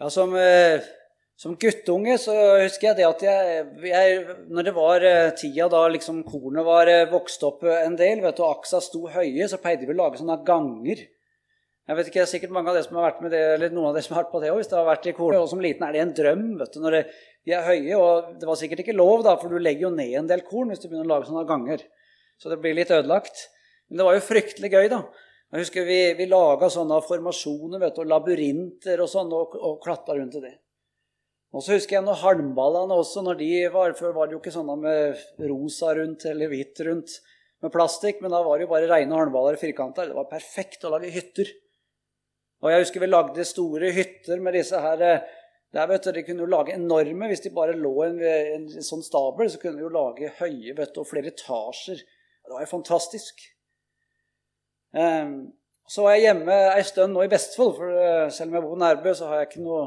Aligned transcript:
Ja, 0.00 0.08
som, 0.10 0.32
eh, 0.32 0.80
som, 1.36 1.58
guttunge 1.60 2.14
så 2.18 2.32
husker 2.62 2.86
jeg 2.88 2.96
det 3.02 3.04
at 3.04 3.22
jeg, 3.26 3.64
jeg 3.84 4.36
Når 4.48 4.64
det 4.64 4.72
var 4.72 5.04
eh, 5.04 5.32
tida 5.36 5.66
da 5.68 5.82
liksom 5.92 6.22
kornet 6.24 6.64
var 6.64 6.88
eh, 6.88 7.08
vokst 7.10 7.44
opp 7.44 7.66
en 7.68 7.98
del, 8.00 8.22
vet 8.24 8.38
du, 8.38 8.40
og 8.46 8.62
aksa 8.62 8.80
sto 8.80 9.02
høye, 9.12 9.48
så 9.48 9.60
pleide 9.60 9.84
vi 9.84 9.92
å 9.92 9.98
lage 10.00 10.22
sånne 10.22 10.38
ganger. 10.46 11.04
Jeg 11.90 11.98
vet 11.98 12.08
ikke, 12.08 12.20
det 12.22 12.24
er 12.24 12.32
Sikkert 12.32 12.56
mange 12.56 12.72
av 12.72 12.78
dere 12.78 12.86
som 12.86 12.96
har 12.96 13.10
vært 13.10 13.20
med 13.26 13.34
det, 13.34 13.42
eller 13.58 13.76
noen 13.76 13.90
av 13.90 13.98
dere 13.98 14.06
som 14.06 14.16
har 14.16 14.24
vært 14.24 14.32
på 14.32 14.40
det 14.40 14.50
òg. 14.54 14.62
Hvis 14.62 14.72
det 14.72 14.80
har 14.80 14.88
vært 14.88 15.08
i 15.10 15.16
kornet. 15.20 15.44
Og 15.44 15.52
som 15.52 15.60
liten 15.60 15.84
er 15.84 15.96
det 15.96 16.04
en 16.06 16.16
drøm 16.16 16.44
vet 16.62 16.72
du, 16.72 16.80
når 16.80 16.96
det, 16.96 17.00
de 17.44 17.56
er 17.58 17.66
høye. 17.68 17.96
Og 18.00 18.34
det 18.40 18.48
var 18.48 18.60
sikkert 18.60 18.84
ikke 18.86 18.96
lov, 18.96 19.24
da, 19.26 19.36
for 19.40 19.52
du 19.52 19.60
legger 19.60 19.90
jo 19.90 19.94
ned 20.00 20.14
en 20.22 20.30
del 20.30 20.46
korn 20.48 20.72
hvis 20.72 20.80
du 20.80 20.86
begynner 20.88 21.08
å 21.08 21.12
lage 21.16 21.28
sånne 21.28 21.48
ganger. 21.50 21.84
Så 22.40 22.52
det 22.52 22.62
blir 22.62 22.78
litt 22.78 22.94
ødelagt. 22.94 23.50
Men 23.90 24.00
det 24.00 24.06
var 24.08 24.16
jo 24.16 24.28
fryktelig 24.30 24.72
gøy, 24.72 24.86
da. 24.92 25.02
Jeg 25.50 25.64
husker 25.64 25.86
Vi, 25.86 26.00
vi 26.18 26.26
laga 26.30 26.68
sånne 26.70 27.00
formasjoner 27.02 27.82
vet 27.82 27.96
du, 27.96 28.04
og 28.04 28.10
labyrinter 28.12 29.02
og 29.02 29.10
sånn, 29.10 29.32
og, 29.34 29.56
og 29.58 29.80
klatra 29.82 30.14
rundt 30.18 30.38
i 30.38 30.44
det. 30.44 30.54
Og 31.50 31.64
så 31.66 31.74
husker 31.74 31.96
jeg 31.96 32.06
når 32.06 32.20
halmballene 32.20 32.94
også, 33.02 33.24
når 33.26 33.40
de 33.40 33.50
var, 33.74 33.96
Før 33.98 34.14
var 34.14 34.28
det 34.28 34.36
jo 34.36 34.42
ikke 34.42 34.54
sånne 34.54 34.76
med 34.78 35.48
rosa 35.50 35.96
rundt 35.98 36.28
eller 36.30 36.52
hvitt 36.52 36.78
rundt 36.86 37.16
med 37.60 37.74
plastikk, 37.74 38.22
men 38.22 38.32
da 38.32 38.44
var 38.46 38.56
det 38.56 38.64
jo 38.64 38.70
bare 38.70 38.88
reine 38.88 39.18
halmballer 39.18 39.58
firkanter. 39.60 40.08
Det 40.08 40.16
var 40.16 40.30
perfekt 40.30 40.86
å 40.86 40.94
lage 40.94 41.10
hytter. 41.12 41.50
Og 42.62 42.70
jeg 42.72 42.84
husker 42.84 43.02
vi 43.02 43.10
lagde 43.10 43.44
store 43.48 43.90
hytter 43.96 44.40
med 44.44 44.54
disse 44.56 44.78
her 44.80 45.02
eh, 45.04 45.26
der 45.74 45.86
vet 45.86 46.06
du, 46.06 46.10
De 46.12 46.22
kunne 46.26 46.42
jo 46.42 46.50
lage 46.50 46.74
enorme 46.74 47.28
Hvis 47.30 47.44
de 47.44 47.52
bare 47.54 47.76
lå 47.78 47.92
en, 48.02 48.16
en, 48.26 48.64
en 48.66 48.86
sånn 48.86 49.04
stabel, 49.06 49.50
så 49.50 49.60
kunne 49.62 49.78
de 49.78 49.86
jo 49.86 49.92
lage 49.94 50.32
høye 50.40 50.74
vet 50.78 50.94
du, 50.94 51.02
og 51.02 51.10
flere 51.10 51.30
etasjer. 51.34 52.00
Det 52.00 52.54
var 52.54 52.64
jo 52.64 52.70
fantastisk. 52.70 53.44
Um, 54.96 55.34
så 55.90 56.06
var 56.06 56.16
jeg 56.16 56.28
hjemme 56.28 56.56
ei 56.74 56.82
stund 56.86 57.14
nå 57.14 57.26
i 57.26 57.30
Vestfold, 57.30 57.76
for 57.78 57.92
uh, 57.94 58.26
selv 58.32 58.50
om 58.50 58.58
jeg 58.58 58.64
bor 58.64 58.74
på 58.74 58.80
Nærbø, 58.82 59.14
så 59.14 59.30
har 59.30 59.42
jeg 59.42 59.50
ikke 59.50 59.64
noe 59.66 59.84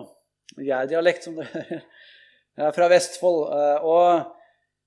jeg-dialekt. 0.59 1.27
som 1.27 1.35
det 1.39 1.49
Jeg 1.53 2.65
er 2.67 2.75
fra 2.75 2.89
Vestfold. 2.91 3.43
Uh, 3.51 3.89
og 3.89 4.07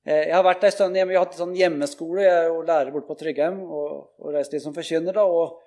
uh, 0.07 0.17
jeg 0.17 0.35
har 0.35 0.47
vært 0.47 0.67
ei 0.69 0.73
stund 0.75 0.97
hjemme. 0.97 1.13
Vi 1.15 1.21
har 1.21 1.29
hatt 1.29 1.39
sånn 1.39 1.57
hjemmeskole. 1.57 2.25
Jeg 2.25 2.43
er 2.43 2.51
jo 2.51 2.65
lærer 2.67 2.93
borte 2.95 3.11
på 3.11 3.19
Tryggheim 3.21 3.63
og, 3.67 3.95
og 4.23 4.37
reist 4.37 4.55
litt 4.55 4.65
som 4.65 4.77
forkynner. 4.77 5.17
da, 5.17 5.25
og 5.27 5.63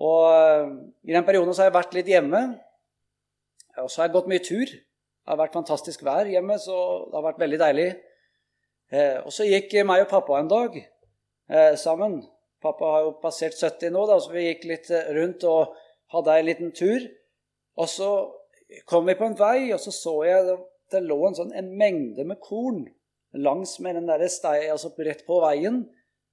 og 0.00 0.22
eh, 0.32 0.68
I 1.10 1.16
den 1.16 1.26
perioden 1.26 1.52
så 1.52 1.62
har 1.62 1.70
jeg 1.70 1.78
vært 1.78 1.96
litt 1.96 2.08
hjemme. 2.08 2.42
Og 3.82 3.90
så 3.90 4.02
har 4.02 4.08
jeg 4.08 4.16
gått 4.16 4.30
mye 4.30 4.44
tur. 4.44 4.72
Det 4.72 5.30
har 5.30 5.38
vært 5.38 5.56
fantastisk 5.56 6.02
vær 6.04 6.28
hjemme, 6.28 6.58
så 6.58 6.76
det 7.08 7.18
har 7.18 7.26
vært 7.28 7.42
veldig 7.42 7.60
deilig. 7.60 7.88
Eh, 8.92 9.18
og 9.22 9.32
så 9.32 9.46
gikk 9.46 9.74
meg 9.86 10.04
og 10.04 10.10
pappa 10.10 10.40
en 10.40 10.50
dag 10.50 10.78
eh, 10.80 11.74
sammen. 11.80 12.20
Pappa 12.62 12.92
har 12.94 13.06
jo 13.06 13.16
passert 13.22 13.56
70 13.58 13.92
nå, 13.94 14.04
da, 14.08 14.18
så 14.22 14.32
vi 14.34 14.46
gikk 14.46 14.66
litt 14.70 14.90
rundt 15.16 15.44
og 15.48 15.74
hadde 16.14 16.38
en 16.38 16.48
liten 16.48 16.72
tur. 16.76 17.08
Og 17.80 17.88
så 17.90 18.10
kom 18.88 19.08
vi 19.08 19.16
på 19.18 19.26
en 19.28 19.38
vei, 19.38 19.72
og 19.74 19.80
så 19.82 19.92
så 19.94 20.16
jeg 20.28 20.46
det, 20.48 20.58
det 20.92 21.04
lå 21.06 21.18
en 21.26 21.38
sånn 21.38 21.54
en 21.56 21.72
mengde 21.78 22.26
med 22.28 22.40
korn 22.44 22.84
langs 23.32 23.78
med 23.80 23.96
den 23.96 24.10
der 24.10 24.26
stei, 24.28 24.68
altså 24.70 24.92
rett 24.98 25.24
på 25.26 25.40
veien. 25.44 25.82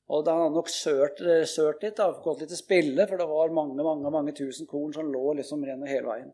Og 0.09 0.23
da 0.25 0.35
hadde 0.35 0.57
nok 0.57 0.71
sørt, 0.73 1.21
eh, 1.21 1.45
sørt 1.45 1.83
litt, 1.85 1.97
da, 1.99 2.09
gått 2.23 2.41
litt 2.41 2.49
til 2.49 2.59
spille, 2.59 3.05
for 3.07 3.17
det 3.17 3.27
var 3.29 3.53
mange 3.53 3.77
mange, 3.85 4.09
mange 4.09 4.33
tusen 4.33 4.67
korn 4.67 4.93
som 4.93 5.11
lå 5.13 5.35
liksom 5.37 5.63
ren 5.65 5.85
hele 5.87 6.07
veien. 6.07 6.31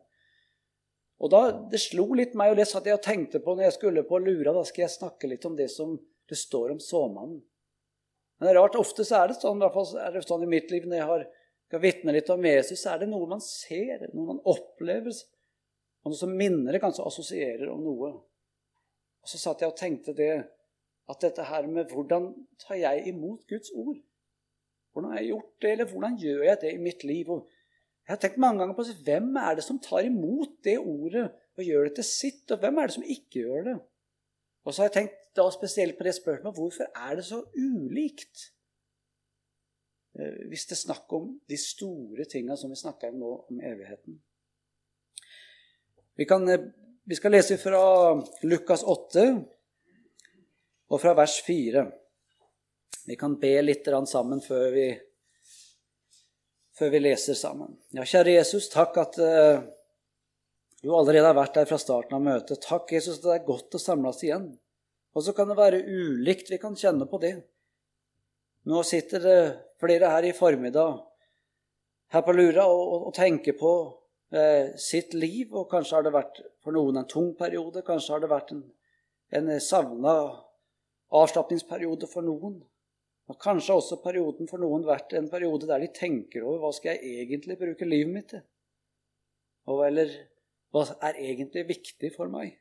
Og 1.20 1.30
da, 1.30 1.50
Det 1.70 1.80
slo 1.80 2.12
litt 2.14 2.34
meg, 2.34 2.50
og 2.50 2.56
det 2.56 2.66
satt 2.68 2.84
jeg 2.84 2.96
og 2.96 3.04
tenkte 3.04 3.40
på 3.40 3.54
når 3.54 3.68
jeg 3.68 3.76
skulle 3.78 4.02
på 4.08 4.18
Lura. 4.18 4.52
Da 4.52 4.64
skal 4.64 4.82
jeg 4.84 4.96
snakke 4.96 5.28
litt 5.28 5.44
om 5.44 5.56
det 5.56 5.70
som 5.70 5.96
det 6.28 6.36
står 6.36 6.72
om 6.72 6.80
såmannen. 6.80 7.42
Men 8.36 8.48
det 8.48 8.52
er 8.52 8.58
rart, 8.60 8.76
ofte 8.76 9.04
så 9.06 9.22
er 9.22 9.30
det 9.30 9.38
sånn, 9.40 9.58
i 9.58 9.64
hvert 9.64 9.76
fall 9.76 10.02
er 10.02 10.12
det 10.12 10.24
sånn 10.26 10.44
i 10.44 10.50
mitt 10.50 10.72
liv 10.72 10.84
når 10.84 10.98
jeg 10.98 11.08
har, 11.10 11.24
skal 11.66 11.82
vitne 11.82 12.14
litt 12.14 12.28
om 12.30 12.44
Jesus, 12.46 12.82
så 12.82 12.92
er 12.92 13.02
det 13.02 13.08
noe 13.10 13.28
man 13.30 13.42
ser, 13.42 14.04
noe 14.12 14.34
man 14.34 14.42
opplever, 14.46 15.16
og 16.04 16.12
noe 16.12 16.20
som 16.20 16.34
minner 16.36 16.76
det, 16.76 16.82
kanskje 16.84 17.06
assosierer 17.08 17.72
om 17.72 17.80
noe. 17.82 18.12
Og 19.24 19.30
så 19.30 19.40
satt 19.40 19.64
jeg 19.64 19.72
og 19.72 19.78
tenkte 19.80 20.14
det 20.14 20.34
at 21.10 21.22
dette 21.22 21.46
her 21.48 21.66
med 21.70 21.90
hvordan 21.94 22.28
tar 22.62 22.78
jeg 22.78 23.08
imot 23.10 23.46
Guds 23.50 23.72
ord? 23.74 23.98
Hvordan 24.92 25.12
har 25.12 25.22
jeg 25.22 25.32
gjort 25.32 25.50
det, 25.62 25.72
eller 25.72 25.90
hvordan 25.90 26.20
gjør 26.20 26.44
jeg 26.46 26.60
det 26.62 26.72
i 26.72 26.82
mitt 26.82 27.02
liv? 27.04 27.32
Og 27.34 27.48
jeg 28.06 28.14
har 28.14 28.20
tenkt 28.22 28.38
mange 28.42 28.62
ganger 28.62 28.78
på 28.78 28.86
hvem 29.06 29.32
er 29.42 29.58
det 29.58 29.64
som 29.66 29.80
tar 29.82 30.06
imot 30.06 30.54
det 30.66 30.76
ordet 30.78 31.26
og 31.56 31.64
gjør 31.66 31.88
det 31.88 31.96
til 31.98 32.06
sitt, 32.06 32.44
og 32.54 32.62
hvem 32.62 32.78
er 32.78 32.88
det 32.88 32.94
som 32.94 33.06
ikke 33.16 33.42
gjør 33.42 33.66
det? 33.66 33.76
Og 34.66 34.74
så 34.74 34.82
har 34.82 34.90
jeg 34.90 34.96
tenkt 35.00 35.25
da 35.36 35.46
spesielt 35.54 35.98
på 35.98 36.06
det 36.06 36.14
spørsmålet 36.16 36.58
hvorfor 36.58 36.88
er 36.90 37.18
det 37.18 37.26
så 37.28 37.42
ulikt? 37.56 38.48
Eh, 40.18 40.46
hvis 40.50 40.66
det 40.68 40.76
er 40.78 40.84
snakk 40.84 41.12
om 41.16 41.34
de 41.48 41.58
store 41.60 42.24
tinga 42.30 42.56
som 42.56 42.72
vi 42.72 42.80
snakker 42.80 43.12
om 43.12 43.20
nå, 43.20 43.34
om 43.50 43.60
evigheten. 43.60 44.20
Vi, 46.16 46.24
kan, 46.24 46.48
eh, 46.48 46.70
vi 47.04 47.18
skal 47.18 47.36
lese 47.36 47.58
fra 47.60 47.82
Lukas 48.48 48.82
8, 48.82 49.28
og 50.88 51.02
fra 51.02 51.14
vers 51.18 51.40
4. 51.46 51.84
Vi 53.06 53.16
kan 53.18 53.36
be 53.40 53.54
litt 53.62 53.88
sammen 54.10 54.40
før 54.42 54.70
vi, 54.74 54.86
før 56.78 56.92
vi 56.94 57.00
leser 57.02 57.38
sammen. 57.38 57.76
Ja, 57.94 58.04
kjære 58.06 58.36
Jesus, 58.38 58.68
takk 58.70 58.98
at 59.02 59.18
uh, 59.22 59.62
du 60.82 60.92
allerede 60.94 61.26
har 61.26 61.38
vært 61.38 61.58
der 61.58 61.68
fra 61.70 61.78
starten 61.78 62.18
av 62.18 62.24
møtet. 62.24 62.62
Takk, 62.62 62.92
Jesus, 62.92 63.18
at 63.18 63.26
det 63.26 63.34
er 63.36 63.46
godt 63.46 63.78
å 63.78 63.82
samles 63.82 64.22
igjen. 64.26 64.50
Og 65.16 65.24
så 65.24 65.32
kan 65.32 65.48
det 65.48 65.56
være 65.56 65.84
ulikt. 65.88 66.50
Vi 66.52 66.60
kan 66.60 66.76
kjenne 66.76 67.08
på 67.08 67.20
det. 67.22 67.34
Nå 68.68 68.82
sitter 68.84 69.22
det 69.22 69.38
flere 69.80 70.10
her 70.12 70.26
i 70.28 70.34
formiddag 70.36 70.98
her 72.12 72.22
på 72.26 72.34
Lura 72.36 72.66
og, 72.68 72.82
og, 72.82 73.06
og 73.08 73.14
tenker 73.16 73.56
på 73.56 73.72
eh, 74.36 74.74
sitt 74.76 75.14
liv. 75.16 75.54
Og 75.56 75.70
kanskje 75.70 75.96
har 75.96 76.04
det 76.04 76.12
vært 76.14 76.42
for 76.64 76.76
noen 76.76 77.00
en 77.00 77.08
tung 77.08 77.32
periode. 77.38 77.84
Kanskje 77.86 78.16
har 78.16 78.24
det 78.24 78.32
vært 78.32 78.52
en, 78.52 78.64
en 79.40 79.52
savna 79.62 80.16
avslapningsperiode 81.16 82.10
for 82.12 82.26
noen. 82.26 82.60
Og 83.26 83.40
kanskje 83.42 83.74
også 83.74 84.02
perioden 84.04 84.50
for 84.50 84.62
noen 84.62 84.84
vært 84.86 85.16
en 85.18 85.30
periode 85.32 85.66
der 85.66 85.82
de 85.82 85.90
tenker 85.94 86.44
over 86.44 86.66
hva 86.66 86.74
skal 86.76 86.94
jeg 86.94 87.24
egentlig 87.24 87.56
bruke 87.58 87.88
livet 87.88 88.12
mitt 88.12 88.28
til? 88.34 88.44
Og 89.66 89.82
eller 89.88 90.12
hva 90.74 90.84
er 91.08 91.18
egentlig 91.24 91.64
viktig 91.72 92.12
for 92.14 92.30
meg? 92.30 92.54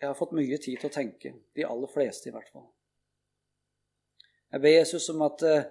Jeg 0.00 0.08
har 0.08 0.16
fått 0.16 0.32
mye 0.36 0.56
tid 0.56 0.80
til 0.80 0.88
å 0.88 0.94
tenke. 0.94 1.32
De 1.56 1.66
aller 1.68 1.90
fleste, 1.92 2.30
i 2.30 2.34
hvert 2.34 2.48
fall. 2.48 2.68
Jeg 4.50 4.62
ber 4.64 4.72
Jesus 4.72 5.08
om 5.12 5.20
at 5.26 5.44
eh, 5.46 5.66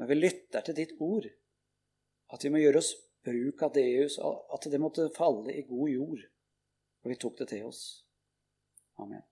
når 0.00 0.08
vi 0.10 0.16
lytter 0.18 0.64
til 0.64 0.78
ditt 0.78 0.94
ord, 1.04 1.26
at 2.32 2.44
vi 2.44 2.50
må 2.50 2.62
gjøre 2.62 2.80
oss 2.80 2.94
bruk 3.24 3.62
av 3.62 3.74
det, 3.76 3.84
at 4.24 4.66
det 4.72 4.80
måtte 4.80 5.10
falle 5.14 5.52
i 5.52 5.66
god 5.68 5.92
jord. 5.92 6.24
Og 7.04 7.12
vi 7.12 7.18
tok 7.20 7.36
det 7.42 7.50
til 7.52 7.68
oss. 7.68 7.84
Amen. 8.98 9.22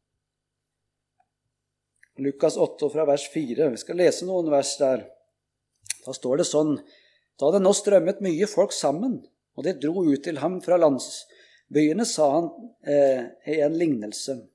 Lukas 2.21 2.59
8 2.61 2.91
fra 2.93 3.07
vers 3.09 3.25
4. 3.33 3.71
Vi 3.73 3.81
skal 3.81 3.99
lese 3.99 4.29
noen 4.29 4.51
vers 4.53 4.75
der. 4.81 5.07
Da 6.05 6.12
står 6.12 6.43
det 6.43 6.49
sånn 6.51 6.77
Da 7.41 7.49
det 7.55 7.62
nå 7.62 7.73
strømmet 7.75 8.21
mye 8.23 8.47
folk 8.47 8.75
sammen, 8.77 9.17
og 9.57 9.65
de 9.65 9.73
dro 9.81 10.05
ut 10.05 10.21
til 10.23 10.39
ham 10.43 10.59
fra 10.62 10.77
landsbyene, 11.72 12.05
sa 12.05 12.33
han 12.34 12.50
eh, 12.87 13.25
i 13.55 13.60
en 13.60 13.78
lignelse. 13.78 14.47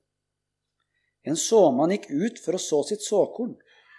En 1.22 1.36
såmann 1.36 1.90
gikk 1.90 2.10
ut 2.10 2.38
for 2.38 2.54
å 2.54 2.58
så 2.58 2.82
sitt 2.84 3.02
såkorn, 3.02 3.56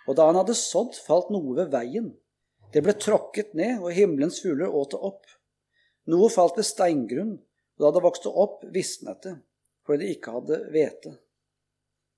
og 0.08 0.16
da 0.16 0.26
han 0.26 0.36
hadde 0.36 0.56
sådd, 0.56 0.96
falt 0.96 1.30
noe 1.30 1.56
ved 1.56 1.72
veien. 1.72 2.16
Det 2.74 2.82
ble 2.82 2.94
tråkket 2.94 3.54
ned, 3.54 3.82
og 3.82 3.94
himmelens 3.94 4.42
fugler 4.42 4.70
åt 4.74 4.92
det 4.92 5.02
opp. 5.02 5.26
Noe 6.10 6.30
falt 6.30 6.58
ved 6.58 6.66
steingrunn, 6.66 7.38
og 7.78 7.84
da 7.84 7.92
det 7.92 8.04
vokste 8.04 8.30
opp, 8.30 8.64
visnet 8.74 9.22
det, 9.24 9.36
fordi 9.86 10.06
det 10.06 10.16
ikke 10.16 10.34
hadde 10.34 10.64
hvete. 10.74 11.18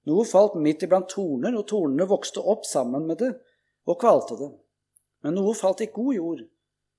Noe 0.08 0.26
falt 0.26 0.56
midt 0.56 0.84
iblant 0.84 1.10
torner, 1.10 1.56
og 1.56 1.68
tornene 1.68 2.08
vokste 2.10 2.42
opp 2.42 2.66
sammen 2.66 3.06
med 3.08 3.20
det 3.22 3.34
og 3.86 4.00
kvalte 4.00 4.38
det. 4.40 4.50
Men 5.22 5.36
noe 5.38 5.54
falt 5.58 5.84
i 5.84 5.92
god 5.92 6.16
jord. 6.16 6.42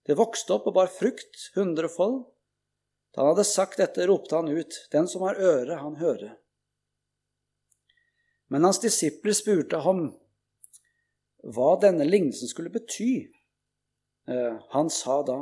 Det 0.07 0.19
vokste 0.19 0.55
opp 0.55 0.69
og 0.69 0.77
bar 0.77 0.91
frukt, 0.91 1.49
hundrefold. 1.57 2.23
Da 3.13 3.23
han 3.23 3.35
hadde 3.35 3.45
sagt 3.45 3.81
dette, 3.81 4.07
ropte 4.09 4.39
han 4.39 4.49
ut, 4.49 4.89
Den 4.93 5.09
som 5.09 5.23
har 5.27 5.41
øre, 5.41 5.77
han 5.77 5.97
hører. 6.01 6.37
Men 8.49 8.65
hans 8.65 8.81
disipler 8.81 9.37
spurte 9.37 9.81
ham 9.85 10.11
hva 11.43 11.75
denne 11.83 12.05
lignelsen 12.07 12.49
skulle 12.49 12.73
bety. 12.73 13.29
Eh, 14.29 14.57
han 14.75 14.91
sa 14.93 15.23
da, 15.27 15.39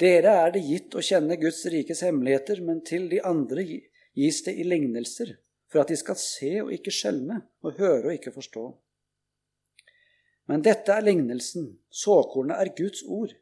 Dere 0.00 0.32
er 0.42 0.54
det 0.54 0.64
gitt 0.66 0.94
å 0.98 1.02
kjenne 1.04 1.38
Guds 1.38 1.60
rikes 1.70 2.02
hemmeligheter, 2.02 2.62
men 2.66 2.80
til 2.86 3.06
de 3.10 3.20
andre 3.22 3.62
gis 3.62 4.40
det 4.46 4.56
i 4.58 4.66
lignelser 4.66 5.36
for 5.70 5.82
at 5.82 5.90
de 5.90 5.98
skal 5.98 6.18
se 6.18 6.50
og 6.62 6.72
ikke 6.74 6.94
skjelne, 6.94 7.40
og 7.66 7.78
høre 7.78 8.08
og 8.08 8.16
ikke 8.16 8.34
forstå. 8.34 8.64
Men 10.50 10.62
dette 10.62 10.92
er 10.92 11.02
lignelsen, 11.02 11.70
såkornet 11.90 12.60
er 12.60 12.74
Guds 12.78 13.02
ord. 13.06 13.32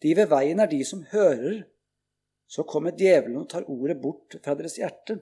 De 0.00 0.12
ved 0.16 0.30
veien 0.30 0.60
er 0.62 0.70
de 0.70 0.82
som 0.86 1.02
hører. 1.10 1.64
Så 2.46 2.62
kommer 2.62 2.94
djevelen 2.94 3.40
og 3.42 3.48
tar 3.50 3.66
ordet 3.70 3.98
bort 4.02 4.38
fra 4.42 4.54
deres 4.54 4.78
hjerte, 4.78 5.18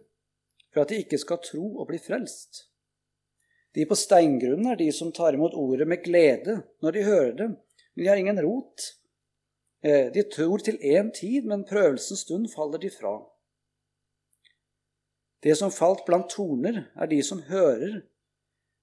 for 0.73 0.85
at 0.85 0.93
de 0.93 1.01
ikke 1.03 1.21
skal 1.21 1.41
tro 1.45 1.65
og 1.81 1.89
bli 1.89 2.01
frelst. 2.03 2.67
De 3.75 3.87
på 3.91 3.97
steingrunnen 3.99 4.71
er 4.71 4.79
de 4.79 4.91
som 4.95 5.11
tar 5.13 5.35
imot 5.35 5.57
ordet 5.59 5.87
med 5.91 6.05
glede 6.05 6.61
når 6.85 6.95
de 6.95 7.07
hører 7.09 7.33
det, 7.41 7.49
men 7.95 8.05
de 8.05 8.11
har 8.11 8.21
ingen 8.21 8.41
rot. 8.45 8.91
Eh, 9.83 10.11
de 10.15 10.23
tror 10.31 10.63
til 10.63 10.79
én 10.79 11.11
tid, 11.15 11.47
men 11.51 11.67
prøvelsens 11.67 12.23
stund 12.27 12.49
faller 12.53 12.79
de 12.83 12.91
fra. 12.91 13.17
Det 15.45 15.57
som 15.59 15.73
falt 15.75 16.07
blant 16.07 16.31
torner, 16.33 16.87
er 16.97 17.11
de 17.11 17.19
som 17.23 17.43
hører, 17.51 17.99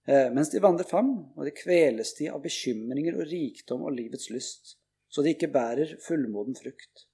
eh, 0.07 0.27
mens 0.33 0.51
de 0.51 0.61
vandrer 0.61 0.85
fram, 0.85 1.31
og 1.35 1.47
det 1.47 1.55
kveles 1.57 2.13
de 2.19 2.27
av 2.29 2.43
bekymringer 2.43 3.17
og 3.17 3.31
rikdom 3.31 3.87
og 3.87 3.95
livets 3.95 4.29
lyst, 4.29 4.75
så 5.09 5.23
de 5.23 5.33
ikke 5.33 5.49
bærer 5.55 5.95
fullmoden 6.05 6.55
frukt. 6.59 7.07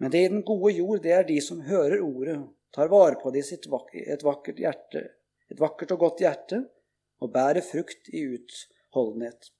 Men 0.00 0.12
det 0.12 0.24
i 0.24 0.32
den 0.32 0.42
gode 0.48 0.72
jord, 0.72 1.02
det 1.04 1.12
er 1.12 1.26
de 1.28 1.36
som 1.44 1.60
hører 1.66 2.00
ordet, 2.00 2.38
tar 2.72 2.88
vare 2.88 3.18
på 3.20 3.32
det 3.34 3.42
i 3.42 3.48
sitt 3.50 3.66
et 3.68 4.22
vakkert 4.24 4.60
hjerte, 4.62 5.02
et 5.50 5.60
vakkert 5.60 5.92
og 5.92 6.04
godt 6.06 6.22
hjerte, 6.24 6.62
og 7.20 7.32
bærer 7.34 7.60
frukt 7.60 8.08
i 8.08 8.22
utholdenhet. 8.32 9.50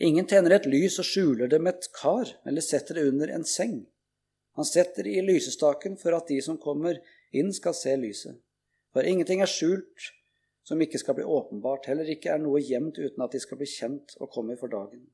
Ingen 0.00 0.26
tenner 0.26 0.56
et 0.56 0.66
lys 0.66 0.96
og 0.98 1.06
skjuler 1.06 1.50
det 1.50 1.60
med 1.60 1.76
et 1.76 1.90
kar 1.94 2.30
eller 2.48 2.64
setter 2.64 2.96
det 2.96 3.04
under 3.12 3.30
en 3.30 3.44
seng. 3.44 3.84
Han 4.56 4.66
setter 4.66 5.04
det 5.04 5.12
i 5.18 5.22
lysestaken 5.26 5.98
for 6.00 6.16
at 6.16 6.30
de 6.30 6.40
som 6.42 6.58
kommer 6.58 6.98
inn, 7.34 7.52
skal 7.52 7.76
se 7.76 7.94
lyset. 7.98 8.38
For 8.94 9.06
ingenting 9.06 9.42
er 9.42 9.50
skjult 9.50 10.10
som 10.64 10.80
ikke 10.80 10.98
skal 11.02 11.18
bli 11.18 11.26
åpenbart, 11.28 11.90
heller 11.90 12.08
ikke 12.08 12.32
er 12.32 12.40
noe 12.40 12.62
gjemt 12.62 12.96
uten 12.96 13.24
at 13.26 13.34
de 13.34 13.42
skal 13.42 13.60
bli 13.60 13.68
kjent 13.68 14.16
og 14.22 14.30
komme 14.32 14.56
for 14.56 14.72
dagen. 14.72 15.04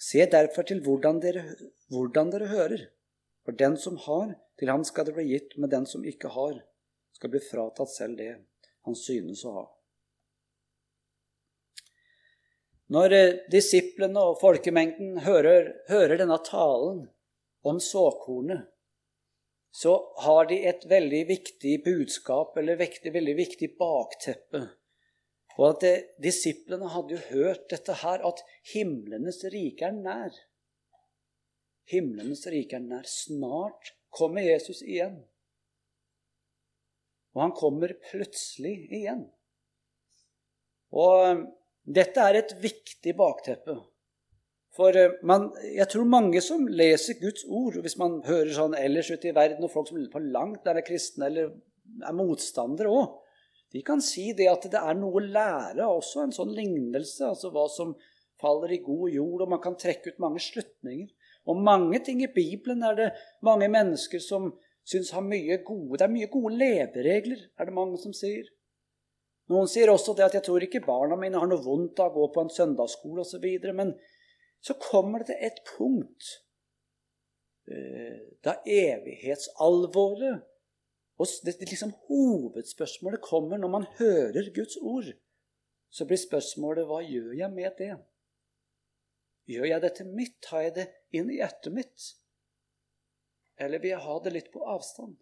Se 0.00 0.24
derfor 0.26 0.66
til 0.66 0.82
hvordan 0.84 1.20
dere, 1.22 1.44
hvordan 1.92 2.32
dere 2.32 2.50
hører. 2.50 2.88
For 3.44 3.56
den 3.58 3.76
som 3.76 3.96
har, 4.06 4.34
til 4.58 4.70
ham 4.70 4.84
skal 4.86 5.08
det 5.08 5.16
bli 5.16 5.28
gitt, 5.32 5.56
men 5.58 5.70
den 5.70 5.86
som 5.86 6.04
ikke 6.06 6.30
har, 6.34 6.60
skal 7.16 7.32
bli 7.32 7.42
fratatt 7.42 7.90
selv 7.90 8.18
det 8.20 8.32
han 8.86 8.98
synes 8.98 9.44
å 9.46 9.54
ha. 9.56 9.64
Når 12.92 13.14
eh, 13.16 13.38
disiplene 13.50 14.20
og 14.20 14.40
folkemengden 14.42 15.22
hører, 15.24 15.70
hører 15.88 16.20
denne 16.20 16.38
talen 16.44 17.06
om 17.64 17.78
såkornet, 17.80 18.68
så 19.72 19.94
har 20.20 20.50
de 20.50 20.58
et 20.68 20.82
veldig 20.84 21.22
viktig 21.30 21.78
budskap, 21.86 22.58
eller 22.60 22.80
et 22.84 23.06
veldig 23.14 23.34
viktig 23.38 23.70
bakteppe. 23.80 24.66
Og 25.58 25.66
at 25.68 25.82
det, 25.84 25.96
Disiplene 26.24 26.88
hadde 26.94 27.16
jo 27.16 27.24
hørt 27.32 27.68
dette 27.72 27.98
her, 28.00 28.24
at 28.24 28.40
himlenes 28.72 29.42
rike 29.52 29.88
er 29.88 29.98
nær. 29.98 30.38
Himlenes 31.92 32.46
rike 32.52 32.78
er 32.78 32.86
nær. 32.86 33.04
Snart 33.08 33.92
kommer 34.14 34.44
Jesus 34.44 34.80
igjen. 34.84 35.20
Og 37.32 37.46
han 37.46 37.54
kommer 37.56 37.94
plutselig 38.10 38.74
igjen. 38.92 39.26
Og 40.92 41.46
dette 41.88 42.20
er 42.20 42.38
et 42.38 42.54
viktig 42.62 43.14
bakteppe. 43.16 43.78
For 44.76 44.96
eh, 44.96 45.18
man, 45.28 45.50
jeg 45.68 45.88
tror 45.92 46.08
mange 46.08 46.40
som 46.44 46.64
leser 46.68 47.18
Guds 47.20 47.44
ord, 47.44 47.76
hvis 47.84 47.98
man 48.00 48.20
hører 48.24 48.52
sånn 48.56 48.76
ellers 48.78 49.10
ute 49.12 49.28
i 49.28 49.36
verden, 49.36 49.64
og 49.64 49.72
folk 49.72 49.90
som 49.90 50.00
på 50.12 50.22
langt 50.32 50.64
der 50.64 50.80
er 50.80 50.86
kristne 50.86 51.28
eller 51.28 51.50
er 52.08 52.16
motstandere 52.16 52.92
òg, 52.92 53.18
de 53.72 53.80
kan 53.82 54.02
si 54.04 54.32
det 54.36 54.48
at 54.50 54.66
det 54.68 54.80
er 54.80 54.96
noe 54.98 55.16
å 55.16 55.24
lære 55.24 55.86
også, 55.86 56.26
en 56.26 56.34
sånn 56.36 56.52
lignelse. 56.52 57.24
Altså 57.24 57.48
hva 57.54 57.64
som 57.72 57.94
faller 58.42 58.74
i 58.74 58.82
god 58.84 59.08
jord, 59.14 59.44
og 59.44 59.52
man 59.54 59.62
kan 59.64 59.78
trekke 59.80 60.12
ut 60.12 60.20
mange 60.22 60.42
slutninger. 60.44 61.08
Og 61.48 61.58
mange 61.58 61.98
ting 62.04 62.20
i 62.22 62.30
Bibelen 62.30 62.84
er 62.86 62.98
det 62.98 63.08
mange 63.42 63.68
mennesker 63.72 64.20
som 64.22 64.52
syns 64.86 65.12
har 65.14 65.22
mye 65.22 65.60
gode 65.66 65.98
Det 65.98 66.04
er 66.06 66.12
mye 66.12 66.30
gode 66.30 66.58
leveregler, 66.58 67.40
er 67.58 67.68
det 67.68 67.74
mange 67.74 67.98
som 68.02 68.14
sier. 68.14 68.46
Noen 69.50 69.68
sier 69.70 69.90
også 69.90 70.14
det 70.16 70.24
at 70.26 70.34
'jeg 70.34 70.44
tror 70.46 70.62
ikke 70.62 70.86
barna 70.86 71.16
mine 71.16 71.38
har 71.38 71.48
noe 71.48 71.64
vondt 71.64 72.00
av 72.00 72.12
å 72.12 72.14
gå 72.14 72.32
på 72.34 72.40
en 72.42 72.56
søndagsskole' 72.58 73.24
osv. 73.24 73.74
Men 73.74 73.98
så 74.60 74.74
kommer 74.78 75.18
det 75.18 75.26
til 75.26 75.36
et 75.40 75.60
punkt 75.76 76.22
eh, 77.68 78.20
da 78.44 78.54
evighetsalvoret 78.66 80.42
og 81.22 81.44
det, 81.46 81.54
liksom 81.62 81.92
Hovedspørsmålet 82.08 83.22
kommer 83.22 83.60
når 83.60 83.70
man 83.70 83.86
hører 83.98 84.50
Guds 84.54 84.78
ord. 84.80 85.12
Så 85.92 86.06
blir 86.08 86.20
spørsmålet 86.20 86.88
hva 86.88 87.02
gjør 87.04 87.34
jeg 87.36 87.52
med 87.52 87.78
det? 87.78 87.92
Gjør 89.52 89.68
jeg 89.68 89.82
det 89.84 89.92
til 89.98 90.10
mitt? 90.16 90.38
Tar 90.44 90.66
jeg 90.66 90.74
det 90.78 90.86
inn 91.14 91.30
i 91.30 91.38
hjertet 91.40 91.74
mitt? 91.74 92.08
Eller 93.60 93.82
vil 93.82 93.92
jeg 93.92 94.06
ha 94.06 94.16
det 94.24 94.32
litt 94.34 94.50
på 94.54 94.64
avstand? 94.66 95.18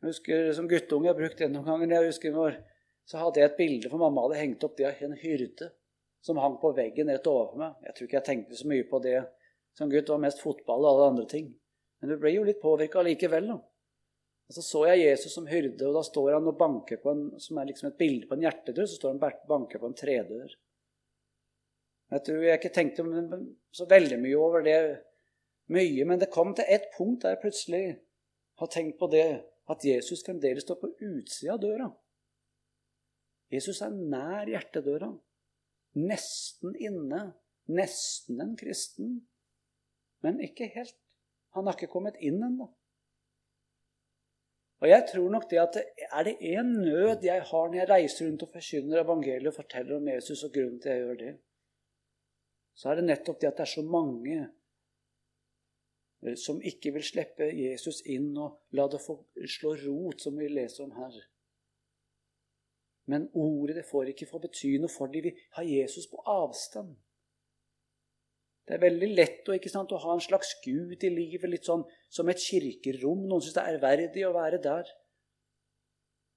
Jeg 0.00 0.12
husker 0.12 0.52
Som 0.56 0.68
guttunge 0.70 1.10
jeg 1.10 1.18
brukt 1.18 1.38
det 1.38 1.50
noen 1.52 1.66
ganger. 1.66 1.94
jeg 1.96 2.12
husker 2.12 2.32
når, 2.32 2.62
Så 3.06 3.18
hadde 3.22 3.38
jeg 3.40 3.50
et 3.50 3.58
bilde 3.58 3.90
for 3.90 4.02
mamma 4.02 4.24
hadde 4.24 4.40
hengt 4.40 4.64
opp 4.66 4.76
det 4.76 4.86
av 4.88 5.02
en 5.06 5.12
hyrde 5.14 5.70
som 6.26 6.40
hang 6.42 6.56
på 6.58 6.72
veggen 6.74 7.06
rett 7.06 7.28
overfor 7.30 7.60
meg. 7.60 7.74
Jeg 7.86 7.94
tror 7.94 8.06
ikke 8.08 8.16
jeg 8.16 8.26
tenkte 8.26 8.56
så 8.58 8.66
mye 8.66 8.86
på 8.90 8.98
det 9.04 9.20
som 9.78 9.90
gutt. 9.92 10.08
Det 10.08 10.10
var 10.10 10.24
mest 10.24 10.42
fotball 10.42 10.82
og 10.82 10.88
alle 10.90 11.10
andre 11.12 11.26
ting. 11.30 11.52
Men 12.00 12.10
du 12.10 12.16
ble 12.18 12.32
jo 12.34 12.42
litt 12.42 12.58
påvirka 12.58 13.04
likevel. 13.06 13.46
da. 13.46 13.60
Og 14.46 14.54
Så 14.54 14.62
så 14.62 14.84
jeg 14.86 15.08
Jesus 15.08 15.34
som 15.34 15.48
hyrde, 15.50 15.88
og 15.88 15.96
da 15.96 16.02
står 16.06 16.36
han 16.36 16.46
og 16.46 16.58
banker 16.58 17.00
på 17.02 17.10
en, 17.10 17.24
som 17.42 17.58
er 17.58 17.66
liksom 17.66 17.88
et 17.90 17.98
bilde 17.98 18.28
på 18.28 18.36
en 18.36 18.44
hjertedør. 18.46 18.86
Så 18.86 19.00
står 19.00 19.14
han 19.14 19.22
og 19.22 19.48
banker 19.48 19.82
på 19.82 19.90
en 19.90 19.98
tredør. 19.98 20.54
Jeg 22.14 22.22
tror 22.22 22.42
jeg 22.44 22.58
ikke 22.60 22.74
tenkte 22.74 23.04
så 23.74 23.86
veldig 23.90 24.18
mye 24.22 24.38
over 24.38 24.62
det, 24.62 24.78
mye, 25.74 26.04
men 26.06 26.20
det 26.22 26.30
kom 26.30 26.54
til 26.54 26.68
et 26.70 26.86
punkt 26.94 27.24
der 27.24 27.34
jeg 27.34 27.42
plutselig 27.42 27.84
har 28.60 28.68
tenkt 28.70 29.00
på 29.00 29.08
det 29.10 29.26
at 29.66 29.84
Jesus 29.84 30.22
fremdeles 30.22 30.62
står 30.62 30.78
på 30.78 30.92
utsida 30.94 31.56
av 31.56 31.62
døra. 31.64 31.88
Jesus 33.50 33.80
er 33.82 33.94
nær 33.94 34.46
hjertedøra. 34.50 35.10
Nesten 35.98 36.76
inne. 36.78 37.22
Nesten 37.66 38.40
en 38.42 38.54
kristen. 38.58 39.16
Men 40.22 40.38
ikke 40.42 40.68
helt. 40.74 40.94
Han 41.56 41.66
har 41.66 41.76
ikke 41.76 41.90
kommet 41.90 42.18
inn 42.22 42.42
ennå. 42.42 42.68
Og 44.84 44.88
jeg 44.90 45.06
tror 45.08 45.30
nok 45.32 45.48
det 45.50 45.58
at 45.62 45.78
er 45.80 46.26
det 46.26 46.36
én 46.44 46.74
nød 46.76 47.24
jeg 47.24 47.42
har 47.50 47.68
når 47.68 47.78
jeg 47.78 47.88
reiser 47.88 48.26
rundt 48.26 48.42
og 48.44 48.52
forkynner 48.52 49.02
evangeliet 49.04 49.48
og 49.52 49.56
forteller 49.56 49.96
om 49.96 50.08
Jesus, 50.08 50.44
og 50.44 50.52
grunnen 50.52 50.80
til 50.80 50.88
at 50.88 50.96
jeg 50.96 51.04
gjør 51.04 51.20
det, 51.22 51.32
så 52.76 52.90
er 52.90 52.98
det 52.98 53.06
nettopp 53.08 53.40
det 53.40 53.48
at 53.48 53.56
det 53.56 53.64
er 53.64 53.72
så 53.72 53.84
mange 53.88 54.36
Eh, 56.26 56.36
som 56.36 56.60
ikke 56.62 56.92
vil 56.96 57.04
slippe 57.04 57.48
Jesus 57.52 58.02
inn 58.08 58.32
og 58.40 58.60
la 58.76 58.86
det 58.90 59.00
få 59.04 59.18
slå 59.56 59.74
rot, 59.84 60.22
som 60.24 60.38
vi 60.38 60.48
leser 60.48 60.86
om 60.86 60.94
her. 60.96 61.18
Men 63.06 63.28
ordet 63.34 63.76
det 63.78 63.86
får 63.86 64.10
ikke 64.10 64.28
få 64.30 64.40
bety 64.42 64.76
noe 64.82 64.90
for 64.90 65.12
dem. 65.12 65.28
Vi 65.28 65.34
har 65.58 65.68
Jesus 65.68 66.08
på 66.10 66.22
avstand. 66.26 66.96
Det 68.66 68.74
er 68.74 68.82
veldig 68.82 69.12
lett 69.12 69.46
å, 69.46 69.54
sant, 69.70 69.92
å 69.94 70.02
ha 70.02 70.16
en 70.16 70.24
slags 70.24 70.56
gud 70.64 71.04
i 71.06 71.12
livet, 71.12 71.46
litt 71.50 71.68
sånn 71.68 71.84
som 72.12 72.28
et 72.30 72.40
kirkerom. 72.40 73.26
Noen 73.26 73.42
syns 73.44 73.56
det 73.56 73.64
er 73.64 73.76
ærverdig 73.76 74.24
å 74.28 74.34
være 74.36 74.62
der. 74.62 74.88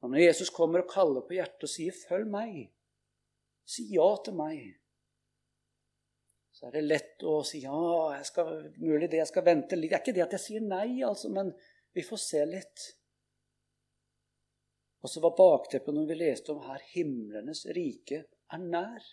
Men 0.02 0.16
når 0.16 0.26
Jesus 0.30 0.52
kommer 0.56 0.84
og 0.84 0.92
kaller 0.92 1.26
på 1.28 1.36
hjertet 1.36 1.66
og 1.68 1.72
sier 1.72 1.96
'følg 1.96 2.30
meg', 2.32 2.70
si 3.66 3.90
ja 3.94 4.10
til 4.24 4.34
meg, 4.34 4.80
så 6.52 6.68
er 6.68 6.72
det 6.72 6.88
lett 6.88 7.24
å 7.24 7.40
si 7.48 7.62
ja, 7.64 7.80
jeg 8.18 8.26
skal, 8.26 8.72
mulig 8.78 9.10
det, 9.10 9.22
jeg 9.22 9.28
skal 9.28 9.46
vente 9.46 9.76
litt. 9.76 9.92
Det 9.92 9.96
er 9.96 10.02
ikke 10.04 10.16
det 10.18 10.24
at 10.26 10.34
jeg 10.36 10.46
sier 10.46 10.62
nei, 10.66 11.02
altså, 11.08 11.30
men 11.30 11.54
vi 11.96 12.04
får 12.04 12.18
se 12.18 12.46
litt. 12.46 12.88
Og 15.00 15.10
så 15.10 15.22
var 15.24 15.38
bakteppet 15.38 15.96
når 15.96 16.10
vi 16.10 16.18
leste 16.20 16.52
om 16.52 16.66
her 16.66 16.82
himlenes 16.92 17.64
rike 17.76 18.26
er 18.28 18.60
nær. 18.60 19.06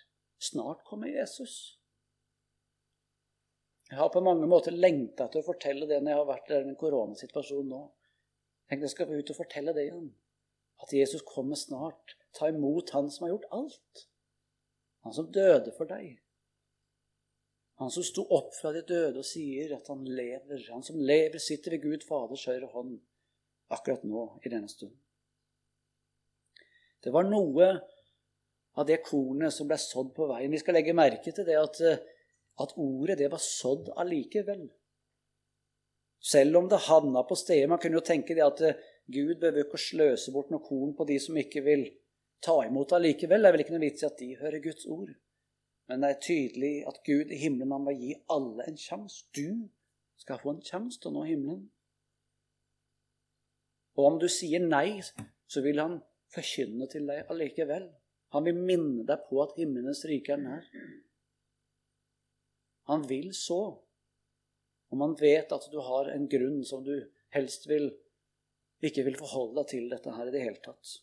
Snart 0.43 0.83
kommer 0.85 1.09
Jesus. 1.09 1.76
Jeg 3.91 3.99
har 4.01 4.11
på 4.11 4.23
mange 4.25 4.49
måter 4.51 4.75
lengta 4.75 5.29
til 5.31 5.43
å 5.43 5.47
fortelle 5.47 5.87
det 5.87 6.01
når 6.03 6.13
jeg 6.13 6.21
har 6.21 6.29
vært 6.31 6.51
i 6.51 6.55
denne 6.57 6.79
koronasituasjonen 6.81 7.71
nå. 7.71 7.83
Tenk 8.67 8.83
jeg 8.83 8.95
skal 8.97 9.13
ut 9.15 9.31
og 9.31 9.39
fortelle 9.39 9.75
det 9.77 9.87
igjen. 9.87 10.09
At 10.83 10.93
Jesus 10.93 11.23
kommer 11.27 11.59
snart. 11.59 12.17
Ta 12.37 12.51
imot 12.51 12.91
Han 12.97 13.11
som 13.11 13.27
har 13.27 13.37
gjort 13.37 13.51
alt. 13.55 14.07
Han 15.07 15.15
som 15.15 15.31
døde 15.33 15.73
for 15.77 15.87
deg. 15.89 16.17
Han 17.79 17.93
som 17.93 18.03
sto 18.05 18.25
opp 18.33 18.55
fra 18.57 18.73
de 18.75 18.83
døde 18.89 19.21
og 19.21 19.29
sier 19.29 19.77
at 19.77 19.87
han 19.93 20.03
lever. 20.09 20.65
Han 20.73 20.83
som 20.83 20.99
lever, 20.99 21.39
sitter 21.39 21.77
ved 21.77 21.85
Gud 21.85 22.07
Faders 22.09 22.47
høyre 22.49 22.71
hånd 22.73 22.97
akkurat 23.77 24.03
nå 24.09 24.25
i 24.43 24.51
denne 24.51 24.71
stund. 24.73 24.95
Det 27.05 27.13
var 27.15 27.29
noe 27.29 27.69
av 28.77 28.87
det 28.89 28.99
kornet 29.07 29.55
som 29.55 29.69
ble 29.69 29.79
sådd 29.79 30.11
på 30.17 30.27
veien. 30.31 30.51
Vi 30.51 30.61
skal 30.63 30.75
legge 30.79 30.97
merke 30.97 31.31
til 31.33 31.47
det 31.47 31.59
at, 31.61 31.79
at 32.63 32.75
ordet 32.81 33.19
det 33.21 33.31
var 33.33 33.43
sådd 33.43 33.93
allikevel. 34.01 34.67
Selv 36.23 36.57
om 36.63 36.69
det 36.69 36.87
havna 36.89 37.23
på 37.29 37.37
stedet. 37.39 37.69
Man 37.69 37.79
kunne 37.79 38.01
jo 38.01 38.07
tenke 38.07 38.35
det 38.35 38.45
at 38.47 38.63
Gud 39.07 39.37
behøver 39.39 39.67
ikke 39.67 39.79
å 39.79 39.85
sløse 39.85 40.33
bort 40.35 40.51
noe 40.51 40.65
korn 40.65 40.97
på 40.97 41.07
de 41.07 41.19
som 41.23 41.37
ikke 41.39 41.63
vil 41.67 41.85
ta 42.43 42.57
imot 42.67 42.97
allikevel. 42.97 43.45
Det 43.45 43.49
er 43.49 43.55
vel 43.55 43.65
ikke 43.65 43.77
noe 43.77 43.85
vits 43.85 44.03
i 44.03 44.09
at 44.09 44.19
de 44.19 44.33
hører 44.41 44.65
Guds 44.65 44.89
ord. 44.91 45.13
Men 45.87 46.03
det 46.03 46.11
er 46.11 46.25
tydelig 46.25 46.73
at 46.91 47.03
Gud 47.07 47.31
i 47.31 47.39
himmelen 47.39 47.77
han 47.77 47.87
vil 47.87 48.01
gi 48.03 48.17
alle 48.35 48.67
en 48.67 48.81
sjanse. 48.81 49.29
Du 49.37 49.69
skal 50.19 50.41
få 50.43 50.57
en 50.57 50.65
sjanse 50.65 50.99
til 50.99 51.13
å 51.13 51.19
nå 51.19 51.27
himmelen. 51.29 51.67
Og 53.97 54.11
om 54.11 54.19
du 54.21 54.27
sier 54.33 54.61
nei, 54.61 54.99
så 55.47 55.63
vil 55.65 55.79
han 55.81 56.01
forkynne 56.35 56.89
til 56.91 57.07
deg 57.09 57.31
allikevel. 57.33 57.87
Han 58.35 58.49
vil 58.49 58.59
minne 58.59 59.07
deg 59.07 59.29
på 59.29 59.39
at 59.45 59.55
himmelens 59.61 60.03
rike 60.11 60.35
er 60.35 60.43
nær. 60.43 60.67
Han 62.91 63.07
vil 63.09 63.33
så. 63.35 63.61
Og 64.91 64.99
man 65.01 65.17
vet 65.19 65.53
at 65.53 65.67
du 65.73 65.81
har 65.83 66.11
en 66.13 66.29
grunn 66.31 66.63
som 66.67 66.85
du 66.87 66.95
helst 67.35 67.67
vil, 67.69 67.91
ikke 68.85 69.05
vil 69.07 69.19
forholde 69.19 69.61
deg 69.61 69.71
til 69.73 69.91
dette 69.91 70.15
her 70.15 70.31
i 70.31 70.35
det 70.35 70.45
hele 70.45 70.63
tatt. 70.63 70.99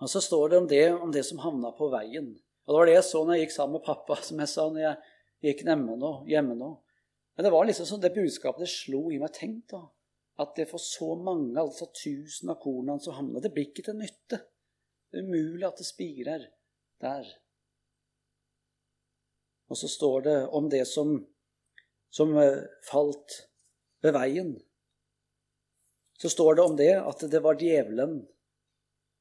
Og 0.00 0.08
så 0.08 0.22
står 0.24 0.50
det 0.50 0.58
om 0.58 0.68
det, 0.68 0.84
om 0.96 1.12
det 1.12 1.22
som 1.28 1.42
havna 1.44 1.70
på 1.76 1.90
veien. 1.92 2.32
Og 2.66 2.72
Det 2.72 2.78
var 2.78 2.88
det 2.88 2.94
jeg 2.96 3.06
så 3.06 3.22
når 3.24 3.36
jeg 3.36 3.44
gikk 3.44 3.54
sammen 3.56 3.76
med 3.78 3.86
pappa, 3.86 4.16
som 4.24 4.40
jeg 4.40 4.50
sa 4.50 4.66
når 4.70 4.82
jeg 4.82 4.96
gikk 5.46 5.64
hjemme 5.68 5.96
nå. 6.00 6.12
Hjemme 6.30 6.56
nå. 6.56 6.70
Men 7.36 7.46
det 7.46 7.52
var 7.54 7.66
liksom 7.68 7.88
sånn 7.88 8.02
det 8.02 8.12
budskapet 8.16 8.64
det 8.64 8.70
slo 8.72 9.06
i 9.12 9.18
meg. 9.20 9.32
Tenk 9.36 9.68
da, 9.72 9.84
at 10.40 10.56
det 10.56 10.66
for 10.70 10.82
så 10.82 11.12
mange, 11.20 11.54
altså 11.60 11.90
tusen 11.92 12.52
av 12.52 12.58
kornene 12.62 13.02
som 13.02 13.16
havna 13.16 13.42
Det 13.44 13.52
blir 13.54 13.68
ikke 13.68 13.86
til 13.86 14.00
nytte. 14.00 14.40
Det 15.10 15.20
er 15.20 15.26
umulig 15.26 15.66
at 15.68 15.80
det 15.80 15.88
spirer 15.88 16.48
der. 17.02 17.30
Og 19.70 19.78
så 19.78 19.88
står 19.88 20.26
det 20.26 20.38
om 20.58 20.66
det 20.70 20.82
som, 20.88 21.14
som 22.10 22.34
eh, 22.38 22.64
falt 22.90 23.36
ved 24.02 24.16
veien. 24.16 24.54
Så 26.20 26.28
står 26.32 26.58
det 26.58 26.64
om 26.66 26.76
det 26.76 26.92
at 26.98 27.22
det 27.32 27.40
var 27.44 27.60
djevelen 27.60 28.18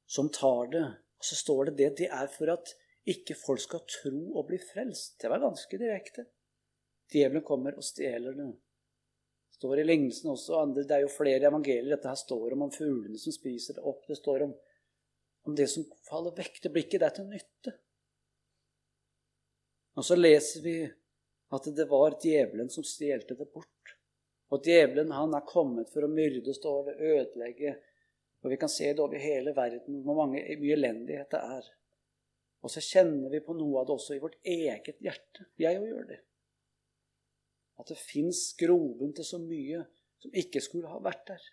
som 0.10 0.32
tar 0.34 0.72
det. 0.74 0.86
Og 1.20 1.28
så 1.28 1.38
står 1.38 1.70
det 1.70 1.76
det 1.78 1.90
det 2.02 2.10
er 2.16 2.32
for 2.34 2.52
at 2.56 2.74
ikke 3.10 3.38
folk 3.38 3.62
skal 3.62 3.86
tro 3.88 4.16
og 4.38 4.48
bli 4.50 4.60
frelst. 4.62 5.20
Det 5.22 5.30
var 5.32 5.42
ganske 5.44 5.80
direkte. 5.80 6.26
Djevelen 7.10 7.46
kommer 7.46 7.78
og 7.78 7.86
stjeler 7.86 8.36
det. 8.38 8.50
Står 9.60 9.82
i 9.82 9.86
lignelsen 9.86 10.32
også, 10.32 10.62
det 10.78 10.88
er 10.96 11.04
jo 11.04 11.12
flere 11.12 11.50
evangelier 11.50 11.92
dette 11.92 12.08
her 12.08 12.20
står 12.20 12.54
om, 12.56 12.68
om 12.68 12.74
fuglene 12.74 13.20
som 13.20 13.34
spiser 13.36 13.76
det 13.76 13.84
opp. 13.84 14.06
Det 14.08 14.18
står 14.20 14.46
om, 14.46 14.54
om 15.50 15.56
det 15.58 15.68
som 15.72 15.88
faller 16.08 16.36
vekk. 16.38 16.62
Det 16.64 16.72
blir 16.74 16.86
ikke 16.88 17.02
det 17.02 17.10
til 17.18 17.28
nytte. 17.28 17.74
Og 20.00 20.06
så 20.06 20.16
leser 20.16 20.64
vi 20.64 20.78
at 21.52 21.66
det 21.76 21.86
var 21.90 22.16
djevelen 22.24 22.70
som 22.72 22.86
stjelte 22.88 23.36
det 23.36 23.50
bort. 23.52 23.96
Og 24.54 24.64
djevelen 24.64 25.12
han 25.12 25.36
er 25.36 25.44
kommet 25.48 25.92
for 25.92 26.06
å 26.06 26.12
myrde, 26.12 26.54
står 26.56 26.94
ødelegge. 26.96 27.74
Og 28.40 28.54
vi 28.54 28.60
kan 28.62 28.72
se 28.72 28.94
det 28.94 29.04
over 29.04 29.20
hele 29.20 29.52
verden 29.58 30.00
hvor 30.06 30.22
mange, 30.22 30.46
mye 30.62 30.78
elendighet 30.78 31.36
det 31.36 31.42
er. 31.58 31.68
Og 32.64 32.72
så 32.72 32.84
kjenner 32.84 33.34
vi 33.34 33.44
på 33.44 33.58
noe 33.60 33.82
av 33.82 33.90
det 33.90 33.96
også 33.98 34.16
i 34.16 34.24
vårt 34.24 34.40
eget 34.48 35.04
hjerte. 35.04 35.50
Jeg 35.60 35.82
òg 35.82 35.90
gjør 35.92 36.08
det. 36.14 36.22
At 37.80 37.92
det 37.92 38.00
fins 38.00 38.42
groven 38.60 39.12
til 39.16 39.28
så 39.28 39.42
mye 39.44 39.84
som 40.24 40.40
ikke 40.46 40.64
skulle 40.64 40.92
ha 40.92 41.04
vært 41.04 41.28
der. 41.28 41.44